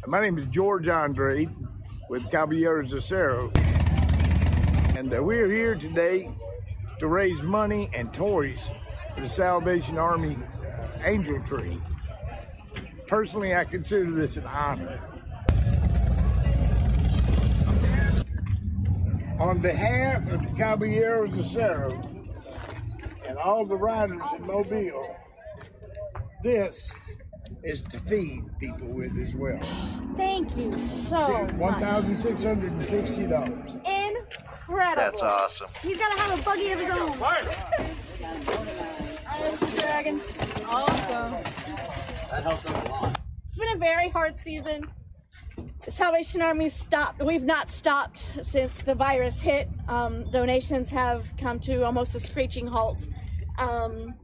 My 0.07 0.21
name 0.21 0.39
is 0.39 0.47
George 0.47 0.87
Andre 0.87 1.49
with 2.09 2.31
Caballeros 2.31 2.91
de 2.91 3.01
Cerro, 3.01 3.51
and 4.97 5.13
uh, 5.13 5.21
we're 5.21 5.49
here 5.49 5.75
today 5.75 6.31
to 7.01 7.09
raise 7.09 7.43
money 7.43 7.91
and 7.95 8.15
toys 8.15 8.71
for 9.13 9.23
the 9.23 9.29
Salvation 9.29 9.99
Army 9.99 10.39
Angel 11.03 11.43
Tree. 11.43 11.83
Personally, 13.09 13.57
I 13.57 13.65
consider 13.65 14.13
this 14.13 14.37
an 14.37 14.47
honor. 14.47 15.01
On 19.41 19.59
behalf 19.59 20.29
of 20.29 20.43
the 20.43 20.53
Caballeros 20.57 21.35
de 21.35 21.43
Cerro, 21.43 22.18
and 23.29 23.37
all 23.39 23.65
the 23.65 23.77
riders 23.77 24.21
in 24.37 24.47
Mobile, 24.47 25.15
this 26.43 26.91
is 27.63 27.83
to 27.83 28.01
feed 28.01 28.45
people 28.59 28.89
with 28.89 29.17
as 29.19 29.35
well. 29.35 29.61
Thank 30.17 30.57
you 30.57 30.73
so 30.79 31.45
One 31.57 31.79
thousand 31.79 32.19
six 32.19 32.43
hundred 32.43 32.73
and 32.73 32.87
sixty 32.87 33.27
dollars. 33.27 33.73
Incredible. 33.85 34.97
That's 34.97 35.23
awesome. 35.23 35.69
He's 35.83 35.99
got 35.99 36.17
to 36.17 36.23
have 36.23 36.41
a 36.41 36.43
buggy 36.43 36.73
of 36.73 36.81
his 36.81 36.91
own. 36.91 37.19
Dragon. 39.79 40.21
Awesome. 40.67 41.33
That 42.31 42.43
helped 42.43 42.67
us 42.67 42.87
a 42.87 42.89
lot. 42.89 43.21
It's 43.45 43.59
been 43.59 43.77
a 43.77 43.79
very 43.79 44.09
hard 44.09 44.39
season. 44.43 44.85
The 45.85 45.91
Salvation 45.91 46.43
Army 46.43 46.69
stopped. 46.69 47.23
We've 47.23 47.45
not 47.45 47.71
stopped 47.71 48.31
since 48.43 48.83
the 48.83 48.95
virus 48.95 49.41
hit. 49.41 49.69
Um, 49.89 50.31
donations 50.31 50.91
have 50.91 51.25
come 51.39 51.59
to 51.61 51.85
almost 51.85 52.15
a 52.15 52.21
screeching 52.21 52.67
halt. 52.67 53.09
Um, 53.59 54.15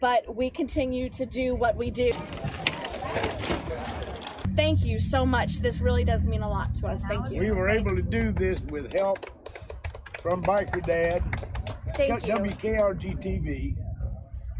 but 0.00 0.34
we 0.34 0.50
continue 0.50 1.08
to 1.10 1.26
do 1.26 1.54
what 1.54 1.76
we 1.76 1.90
do. 1.90 2.12
Thank 4.56 4.84
you 4.84 5.00
so 5.00 5.26
much. 5.26 5.58
This 5.58 5.80
really 5.80 6.04
does 6.04 6.24
mean 6.26 6.42
a 6.42 6.48
lot 6.48 6.74
to 6.76 6.86
us. 6.86 7.02
Thank 7.08 7.30
you. 7.30 7.40
We 7.40 7.50
were 7.50 7.68
able 7.68 7.94
to 7.96 8.02
do 8.02 8.32
this 8.32 8.60
with 8.62 8.92
help 8.92 9.30
from 10.22 10.42
Biker 10.42 10.84
Dad, 10.84 11.22
Thank 11.96 12.26
you. 12.26 12.34
WKRG 12.34 13.20
TV, 13.20 13.76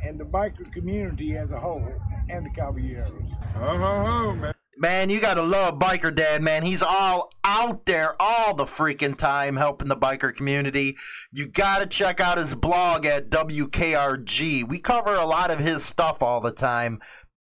and 0.04 0.18
the 0.18 0.24
biker 0.24 0.70
community 0.72 1.36
as 1.36 1.52
a 1.52 1.58
whole, 1.58 1.88
and 2.28 2.44
the 2.44 2.50
Caballeros. 2.50 3.08
Ho, 3.54 3.78
ho, 3.78 4.04
ho, 4.04 4.34
man. 4.34 4.54
Man, 4.76 5.08
you 5.08 5.20
gotta 5.20 5.42
love 5.42 5.78
Biker 5.78 6.12
Dad, 6.12 6.42
man. 6.42 6.64
He's 6.64 6.82
all 6.82 7.30
out 7.44 7.86
there 7.86 8.20
all 8.20 8.54
the 8.54 8.64
freaking 8.64 9.16
time 9.16 9.54
helping 9.54 9.86
the 9.86 9.96
biker 9.96 10.34
community. 10.34 10.96
You 11.30 11.46
gotta 11.46 11.86
check 11.86 12.18
out 12.18 12.38
his 12.38 12.56
blog 12.56 13.06
at 13.06 13.30
WKRG. 13.30 14.66
We 14.66 14.80
cover 14.80 15.14
a 15.14 15.26
lot 15.26 15.52
of 15.52 15.60
his 15.60 15.84
stuff 15.84 16.22
all 16.22 16.40
the 16.40 16.50
time. 16.50 17.00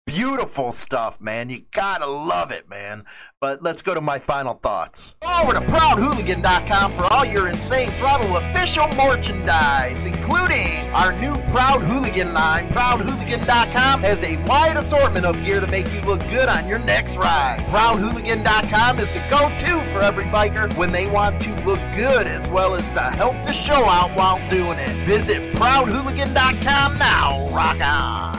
Beautiful 0.07 0.71
stuff, 0.71 1.19
man. 1.19 1.49
You 1.49 1.63
gotta 1.73 2.07
love 2.07 2.51
it, 2.51 2.69
man. 2.69 3.03
But 3.41 3.61
let's 3.61 3.81
go 3.81 3.93
to 3.93 3.99
my 3.99 4.19
final 4.19 4.53
thoughts. 4.53 5.13
Over 5.21 5.51
to 5.51 5.59
ProudHooligan.com 5.59 6.93
for 6.93 7.03
all 7.03 7.25
your 7.25 7.49
Insane 7.49 7.91
Throttle 7.91 8.37
official 8.37 8.87
merchandise, 8.95 10.05
including 10.05 10.89
our 10.91 11.11
new 11.19 11.35
Proud 11.51 11.81
Hooligan 11.81 12.33
line. 12.33 12.69
ProudHooligan.com 12.69 14.01
has 14.01 14.23
a 14.23 14.37
wide 14.45 14.77
assortment 14.77 15.25
of 15.25 15.43
gear 15.43 15.59
to 15.59 15.67
make 15.67 15.91
you 15.93 15.99
look 16.05 16.21
good 16.29 16.47
on 16.47 16.69
your 16.69 16.79
next 16.79 17.17
ride. 17.17 17.59
ProudHooligan.com 17.67 18.99
is 18.99 19.11
the 19.11 19.21
go-to 19.29 19.81
for 19.87 19.99
every 19.99 20.25
biker 20.25 20.73
when 20.77 20.93
they 20.93 21.11
want 21.11 21.41
to 21.41 21.49
look 21.65 21.81
good 21.93 22.27
as 22.27 22.47
well 22.47 22.75
as 22.75 22.93
to 22.93 23.01
help 23.01 23.35
the 23.43 23.51
show 23.51 23.83
out 23.83 24.17
while 24.17 24.39
doing 24.49 24.79
it. 24.79 24.95
Visit 25.05 25.53
ProudHooligan.com 25.55 26.97
now. 26.97 27.49
Rock 27.53 27.81
on. 27.81 28.36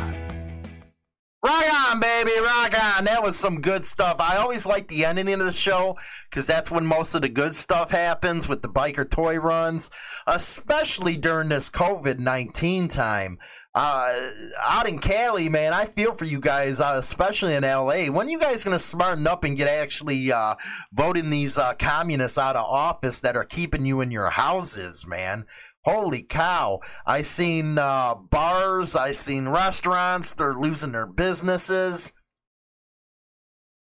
Rock 1.41 1.65
on, 1.73 2.01
baby, 2.01 2.33
rock 2.41 2.75
on. 2.97 3.05
That 3.05 3.23
was 3.23 3.39
some 3.39 3.61
good 3.61 3.85
stuff. 3.85 4.17
I 4.19 4.39
always 4.39 4.67
like 4.67 4.89
the 4.89 5.05
ending 5.05 5.33
of 5.33 5.39
the 5.39 5.53
show 5.53 5.97
because 6.29 6.49
that's 6.49 6.69
when 6.69 6.85
most 6.85 7.15
of 7.15 7.23
the 7.23 7.29
good 7.29 7.55
stuff 7.55 7.93
happens 7.93 8.49
with 8.49 8.61
the 8.61 8.69
biker 8.69 9.09
toy 9.09 9.39
runs, 9.39 9.89
especially 10.27 11.17
during 11.17 11.49
this 11.49 11.71
COVID 11.71 12.19
19 12.19 12.89
time. 12.89 13.39
Uh, 13.73 14.31
out 14.61 14.89
in 14.89 14.99
Cali, 14.99 15.49
man, 15.49 15.73
I 15.73 15.85
feel 15.85 16.13
for 16.13 16.25
you 16.25 16.41
guys, 16.41 16.81
uh, 16.81 16.95
especially 16.97 17.55
in 17.55 17.63
LA. 17.63 18.07
When 18.07 18.27
are 18.27 18.31
you 18.31 18.41
guys 18.41 18.65
going 18.65 18.75
to 18.75 18.83
smarten 18.83 19.29
up 19.29 19.45
and 19.45 19.57
get 19.57 19.69
actually 19.69 20.33
uh, 20.33 20.57
voting 20.93 21.31
these 21.31 21.57
uh, 21.57 21.75
communists 21.75 22.39
out 22.39 22.57
of 22.57 22.65
office 22.65 23.21
that 23.21 23.37
are 23.37 23.45
keeping 23.45 23.87
you 23.87 24.01
in 24.01 24.11
your 24.11 24.31
houses, 24.31 25.07
man? 25.07 25.47
Holy 25.85 26.23
cow. 26.23 26.81
I've 27.07 27.27
seen 27.27 27.79
uh, 27.79 28.15
bars, 28.15 28.97
I've 28.97 29.17
seen 29.17 29.49
restaurants, 29.49 30.33
they're 30.33 30.55
losing 30.55 30.93
their 30.93 31.07
businesses. 31.07 32.13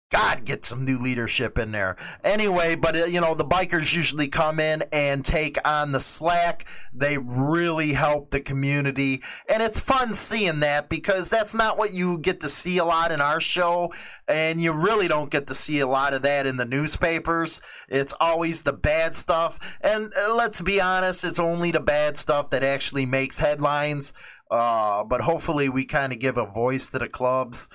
God, 0.10 0.46
get 0.46 0.64
some 0.64 0.86
new 0.86 0.98
leadership 0.98 1.58
in 1.58 1.74
there. 1.74 1.98
Anyway, 2.24 2.76
but 2.76 2.96
uh, 2.96 3.06
you 3.06 3.20
know, 3.20 3.36
the 3.36 3.44
bikers 3.44 3.94
usually 3.94 4.30
come 4.30 4.58
in 4.58 4.84
and 4.94 5.26
take 5.26 5.58
on 5.68 5.92
the 5.92 6.00
slack. 6.00 6.66
They 6.94 7.18
really 7.18 7.92
help 7.92 8.32
the 8.32 8.40
community. 8.40 9.22
And 9.50 9.62
it's 9.62 9.82
fun 9.82 10.14
seeing 10.14 10.62
that 10.62 10.88
because 10.88 11.30
that's 11.30 11.54
not 11.54 11.78
what 11.78 11.94
you 11.94 12.20
get 12.20 12.40
to 12.40 12.50
see 12.50 12.78
a 12.78 12.86
lot 12.86 13.12
in 13.12 13.20
our 13.20 13.42
show. 13.42 13.92
And 14.30 14.62
you 14.62 14.72
really 14.72 15.10
don't 15.10 15.30
get 15.30 15.48
to 15.48 15.56
see 15.56 15.82
a 15.82 15.88
lot 15.88 16.14
of 16.14 16.22
that 16.22 16.48
in 16.48 16.56
the 16.56 16.66
newspapers. 16.66 17.62
It's 17.90 18.14
always 18.22 18.62
the 18.62 18.74
bad 18.74 19.14
stuff. 19.14 19.60
And 19.82 20.14
uh, 20.16 20.34
let's 20.34 20.62
be 20.62 20.80
honest, 20.80 21.26
it's 21.26 21.40
only 21.40 21.72
the 21.72 21.82
bad 21.82 22.16
stuff 22.16 22.52
that 22.52 22.64
actually 22.64 23.06
makes 23.06 23.40
headlines. 23.40 24.14
Uh, 24.50 25.04
but 25.04 25.20
hopefully, 25.20 25.68
we 25.68 25.84
kind 25.84 26.14
of 26.14 26.20
give 26.20 26.38
a 26.38 26.46
voice 26.46 26.88
to 26.90 27.00
the 27.00 27.10
clubs. 27.10 27.68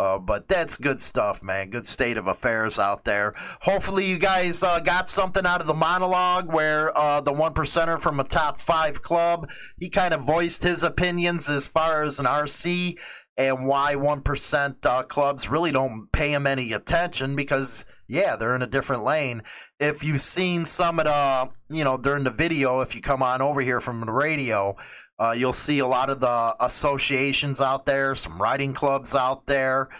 Uh, 0.00 0.18
but 0.18 0.48
that's 0.48 0.78
good 0.78 0.98
stuff, 0.98 1.42
man. 1.42 1.68
Good 1.68 1.84
state 1.84 2.16
of 2.16 2.26
affairs 2.26 2.78
out 2.78 3.04
there. 3.04 3.34
Hopefully, 3.60 4.06
you 4.06 4.16
guys 4.16 4.62
uh, 4.62 4.80
got 4.80 5.10
something 5.10 5.44
out 5.44 5.60
of 5.60 5.66
the 5.66 5.74
monologue 5.74 6.50
where 6.50 6.96
uh, 6.96 7.20
the 7.20 7.34
one 7.34 7.52
percenter 7.52 8.00
from 8.00 8.18
a 8.18 8.24
top 8.24 8.56
five 8.56 9.02
club 9.02 9.50
he 9.78 9.90
kind 9.90 10.14
of 10.14 10.22
voiced 10.22 10.62
his 10.62 10.84
opinions 10.84 11.50
as 11.50 11.66
far 11.66 12.02
as 12.02 12.18
an 12.18 12.24
RC 12.24 12.98
and 13.36 13.66
why 13.66 13.94
one 13.94 14.22
percent 14.22 14.86
uh, 14.86 15.02
clubs 15.02 15.50
really 15.50 15.70
don't 15.70 16.10
pay 16.12 16.32
him 16.32 16.46
any 16.46 16.72
attention 16.72 17.36
because 17.36 17.84
yeah, 18.08 18.36
they're 18.36 18.56
in 18.56 18.62
a 18.62 18.66
different 18.66 19.04
lane. 19.04 19.42
If 19.78 20.02
you've 20.02 20.22
seen 20.22 20.64
some 20.64 20.98
of 20.98 21.04
the, 21.04 21.50
you 21.68 21.84
know, 21.84 21.98
during 21.98 22.24
the 22.24 22.30
video, 22.30 22.80
if 22.80 22.94
you 22.94 23.02
come 23.02 23.22
on 23.22 23.42
over 23.42 23.60
here 23.60 23.82
from 23.82 24.00
the 24.00 24.12
radio. 24.12 24.76
Uh, 25.20 25.32
you'll 25.32 25.52
see 25.52 25.80
a 25.80 25.86
lot 25.86 26.08
of 26.08 26.18
the 26.18 26.56
associations 26.60 27.60
out 27.60 27.84
there, 27.84 28.14
some 28.14 28.40
riding 28.40 28.72
clubs 28.72 29.14
out 29.14 29.44
there. 29.46 29.90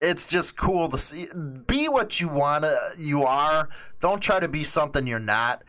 It's 0.00 0.26
just 0.26 0.56
cool 0.56 0.88
to 0.88 0.96
see. 0.96 1.28
Be 1.66 1.88
what 1.88 2.18
you 2.18 2.28
want 2.28 2.64
to, 2.64 2.78
you 2.98 3.24
are. 3.24 3.68
Don't 4.00 4.22
try 4.22 4.40
to 4.40 4.48
be 4.48 4.64
something 4.64 5.06
you're 5.06 5.18
not. 5.18 5.62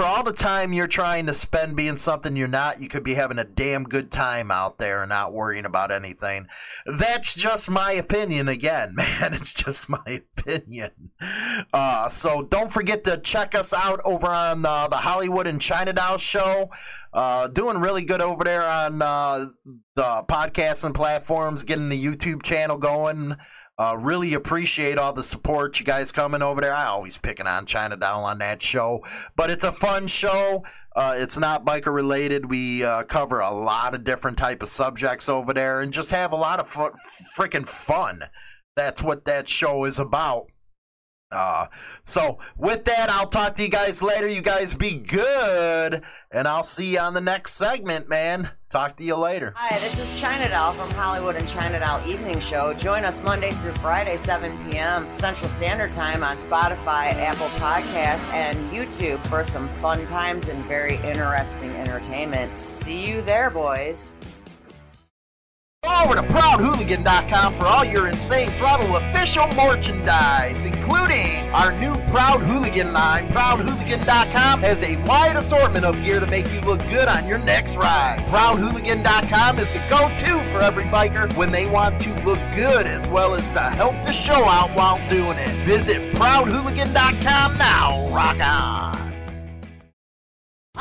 For 0.00 0.06
all 0.06 0.22
the 0.22 0.32
time 0.32 0.72
you're 0.72 0.86
trying 0.86 1.26
to 1.26 1.34
spend 1.34 1.76
being 1.76 1.96
something 1.96 2.34
you're 2.34 2.48
not, 2.48 2.80
you 2.80 2.88
could 2.88 3.04
be 3.04 3.12
having 3.12 3.38
a 3.38 3.44
damn 3.44 3.84
good 3.84 4.10
time 4.10 4.50
out 4.50 4.78
there 4.78 5.02
and 5.02 5.10
not 5.10 5.34
worrying 5.34 5.66
about 5.66 5.90
anything. 5.90 6.46
That's 6.86 7.34
just 7.34 7.68
my 7.68 7.92
opinion 7.92 8.48
again, 8.48 8.94
man. 8.94 9.34
It's 9.34 9.52
just 9.52 9.90
my 9.90 10.22
opinion. 10.38 11.10
Uh, 11.74 12.08
so 12.08 12.40
don't 12.40 12.70
forget 12.70 13.04
to 13.04 13.18
check 13.18 13.54
us 13.54 13.74
out 13.74 14.00
over 14.06 14.28
on 14.28 14.64
uh, 14.64 14.88
the 14.88 14.96
Hollywood 14.96 15.46
and 15.46 15.60
China 15.60 15.92
Doll 15.92 16.16
show. 16.16 16.70
Uh, 17.12 17.48
doing 17.48 17.76
really 17.76 18.02
good 18.02 18.22
over 18.22 18.42
there 18.42 18.64
on 18.64 19.02
uh, 19.02 19.48
the 19.96 20.24
podcasting 20.30 20.94
platforms, 20.94 21.62
getting 21.62 21.90
the 21.90 22.02
YouTube 22.02 22.42
channel 22.42 22.78
going. 22.78 23.36
Uh, 23.80 23.96
really 23.96 24.34
appreciate 24.34 24.98
all 24.98 25.14
the 25.14 25.22
support 25.22 25.80
you 25.80 25.86
guys 25.86 26.12
coming 26.12 26.42
over 26.42 26.60
there. 26.60 26.74
I 26.74 26.84
always 26.84 27.16
picking 27.16 27.46
on 27.46 27.64
China 27.64 27.96
Doll 27.96 28.26
on 28.26 28.36
that 28.40 28.60
show, 28.60 29.02
but 29.36 29.48
it's 29.48 29.64
a 29.64 29.72
fun 29.72 30.06
show. 30.06 30.64
Uh, 30.94 31.14
it's 31.16 31.38
not 31.38 31.64
biker 31.64 31.90
related. 31.90 32.50
We 32.50 32.84
uh, 32.84 33.04
cover 33.04 33.40
a 33.40 33.50
lot 33.50 33.94
of 33.94 34.04
different 34.04 34.36
type 34.36 34.62
of 34.62 34.68
subjects 34.68 35.30
over 35.30 35.54
there, 35.54 35.80
and 35.80 35.94
just 35.94 36.10
have 36.10 36.32
a 36.32 36.36
lot 36.36 36.60
of 36.60 36.70
freaking 36.70 37.66
fun. 37.66 38.24
That's 38.76 39.02
what 39.02 39.24
that 39.24 39.48
show 39.48 39.86
is 39.86 39.98
about. 39.98 40.48
Uh, 41.32 41.66
so 42.02 42.38
with 42.56 42.84
that, 42.86 43.08
I'll 43.08 43.28
talk 43.28 43.54
to 43.56 43.62
you 43.62 43.68
guys 43.68 44.02
later. 44.02 44.26
You 44.26 44.42
guys 44.42 44.74
be 44.74 44.94
good, 44.94 46.02
and 46.32 46.48
I'll 46.48 46.64
see 46.64 46.94
you 46.94 46.98
on 46.98 47.14
the 47.14 47.20
next 47.20 47.52
segment, 47.52 48.08
man. 48.08 48.50
Talk 48.68 48.96
to 48.96 49.04
you 49.04 49.16
later. 49.16 49.52
Hi, 49.56 49.78
this 49.78 49.98
is 49.98 50.20
China 50.20 50.48
Doll 50.48 50.74
from 50.74 50.90
Hollywood 50.92 51.36
and 51.36 51.48
China 51.48 51.80
Doll 51.80 52.06
Evening 52.08 52.38
Show. 52.40 52.72
Join 52.74 53.04
us 53.04 53.20
Monday 53.20 53.52
through 53.54 53.74
Friday, 53.74 54.16
7 54.16 54.70
p.m. 54.70 55.12
Central 55.12 55.48
Standard 55.48 55.92
Time 55.92 56.22
on 56.22 56.36
Spotify, 56.36 57.14
Apple 57.14 57.48
Podcasts, 57.58 58.28
and 58.32 58.70
YouTube 58.72 59.24
for 59.26 59.42
some 59.42 59.68
fun 59.80 60.06
times 60.06 60.48
and 60.48 60.64
very 60.66 60.96
interesting 60.96 61.70
entertainment. 61.72 62.56
See 62.58 63.08
you 63.08 63.22
there, 63.22 63.50
boys. 63.50 64.12
Go 65.82 66.04
over 66.04 66.14
to 66.14 66.22
ProudHooligan.com 66.22 67.54
for 67.54 67.64
all 67.64 67.86
your 67.86 68.06
Insane 68.06 68.50
Throttle 68.50 68.96
official 68.96 69.46
merchandise, 69.54 70.66
including 70.66 71.48
our 71.54 71.72
new 71.72 71.94
Proud 72.10 72.40
Hooligan 72.42 72.92
line. 72.92 73.28
ProudHooligan.com 73.28 74.60
has 74.60 74.82
a 74.82 74.96
wide 75.04 75.36
assortment 75.36 75.86
of 75.86 76.02
gear 76.04 76.20
to 76.20 76.26
make 76.26 76.52
you 76.52 76.60
look 76.66 76.80
good 76.90 77.08
on 77.08 77.26
your 77.26 77.38
next 77.38 77.76
ride. 77.76 78.18
ProudHooligan.com 78.28 79.58
is 79.58 79.72
the 79.72 79.82
go-to 79.88 80.38
for 80.50 80.60
every 80.60 80.84
biker 80.84 81.34
when 81.34 81.50
they 81.50 81.66
want 81.66 81.98
to 82.00 82.10
look 82.26 82.40
good 82.54 82.86
as 82.86 83.08
well 83.08 83.34
as 83.34 83.50
to 83.52 83.60
help 83.60 83.94
the 84.04 84.12
show 84.12 84.44
out 84.44 84.76
while 84.76 85.00
doing 85.08 85.38
it. 85.38 85.64
Visit 85.64 86.12
ProudHooligan.com 86.12 87.56
now. 87.56 88.14
Rock 88.14 88.38
on! 88.42 89.09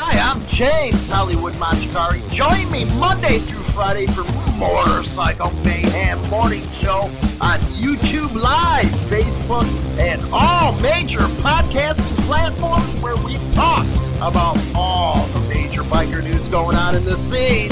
Hi, 0.02 0.32
I'm 0.32 0.48
James 0.48 1.10
Hollywood 1.10 1.56
Machikari. 1.56 2.24
Join 2.32 2.72
me 2.72 2.86
Monday 3.02 3.40
through 3.40 3.64
Friday 3.64 4.06
for 4.08 4.24
Motorcycle 4.58 5.52
Mayhem 5.66 6.22
Morning 6.30 6.66
Show 6.70 7.12
on 7.42 7.60
YouTube 7.76 8.34
Live, 8.34 8.86
Facebook, 9.12 9.68
and 10.00 10.22
all 10.32 10.72
major 10.80 11.28
podcasting 11.44 12.16
platforms 12.28 12.96
where 13.02 13.18
we 13.18 13.36
talk 13.52 13.86
about 14.22 14.58
all 14.74 15.28
the 15.28 15.42
major 15.50 15.84
biker 15.84 16.24
news 16.24 16.48
going 16.48 16.78
on 16.78 16.96
in 16.96 17.04
the 17.04 17.18
scene. 17.18 17.70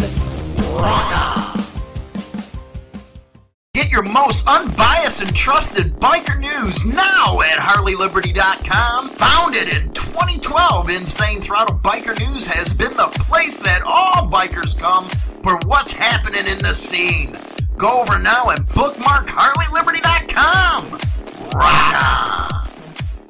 Rock 0.75 1.17
on! 1.17 1.57
Your 3.97 4.03
most 4.03 4.45
unbiased 4.45 5.23
and 5.23 5.35
trusted 5.35 5.95
biker 5.95 6.39
news 6.39 6.85
now 6.85 7.41
at 7.41 7.57
HarleyLiberty.com. 7.57 9.09
Founded 9.09 9.73
in 9.75 9.91
2012, 9.91 10.91
Insane 10.91 11.41
Throttle 11.41 11.79
Biker 11.79 12.15
News 12.19 12.45
has 12.45 12.75
been 12.75 12.95
the 12.95 13.07
place 13.07 13.57
that 13.61 13.81
all 13.83 14.29
bikers 14.29 14.77
come 14.77 15.09
for 15.41 15.57
what's 15.65 15.93
happening 15.93 16.41
in 16.41 16.59
the 16.59 16.75
scene. 16.75 17.35
Go 17.75 18.01
over 18.01 18.19
now 18.19 18.49
and 18.49 18.67
bookmark 18.67 19.25
HarleyLiberty.com. 19.29 20.91
Rock 21.55 22.03
on! 22.03 22.69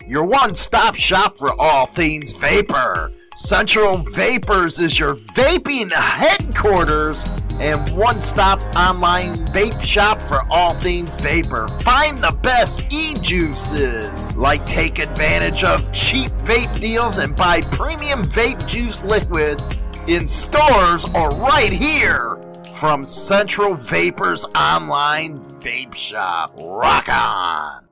Your 0.06 0.26
one-stop 0.26 0.96
shop 0.96 1.38
for 1.38 1.58
all 1.62 1.86
things 1.86 2.34
vapor. 2.34 3.14
Central 3.38 4.00
Vapors 4.00 4.80
is 4.80 5.00
your 5.00 5.16
vaping 5.16 5.94
headquarters 5.94 7.24
and 7.60 7.96
one 7.96 8.22
stop 8.22 8.62
online 8.76 9.46
vape 9.48 9.82
shop 9.82 10.22
for 10.22 10.42
all 10.50 10.74
things 10.76 11.16
vapor. 11.16 11.68
Find 11.82 12.18
the 12.18 12.38
best 12.42 12.84
e 12.92 13.16
juices, 13.22 14.36
like 14.36 14.66
take 14.66 15.00
advantage 15.00 15.64
of 15.64 15.92
cheap 15.92 16.32
vape 16.44 16.80
deals 16.80 17.18
and 17.18 17.36
buy 17.36 17.62
premium 17.62 18.24
vape 18.24 18.68
juice 18.68 19.04
liquids 19.04 19.70
in 20.08 20.28
stores 20.28 21.06
or 21.16 21.30
right 21.30 21.72
here 21.72 22.38
from 22.74 23.04
Central 23.04 23.74
Vapors 23.74 24.46
Online 24.56 25.40
Vape 25.60 25.96
Shop. 25.96 26.54
Rock 26.58 27.10
on! 27.10 27.88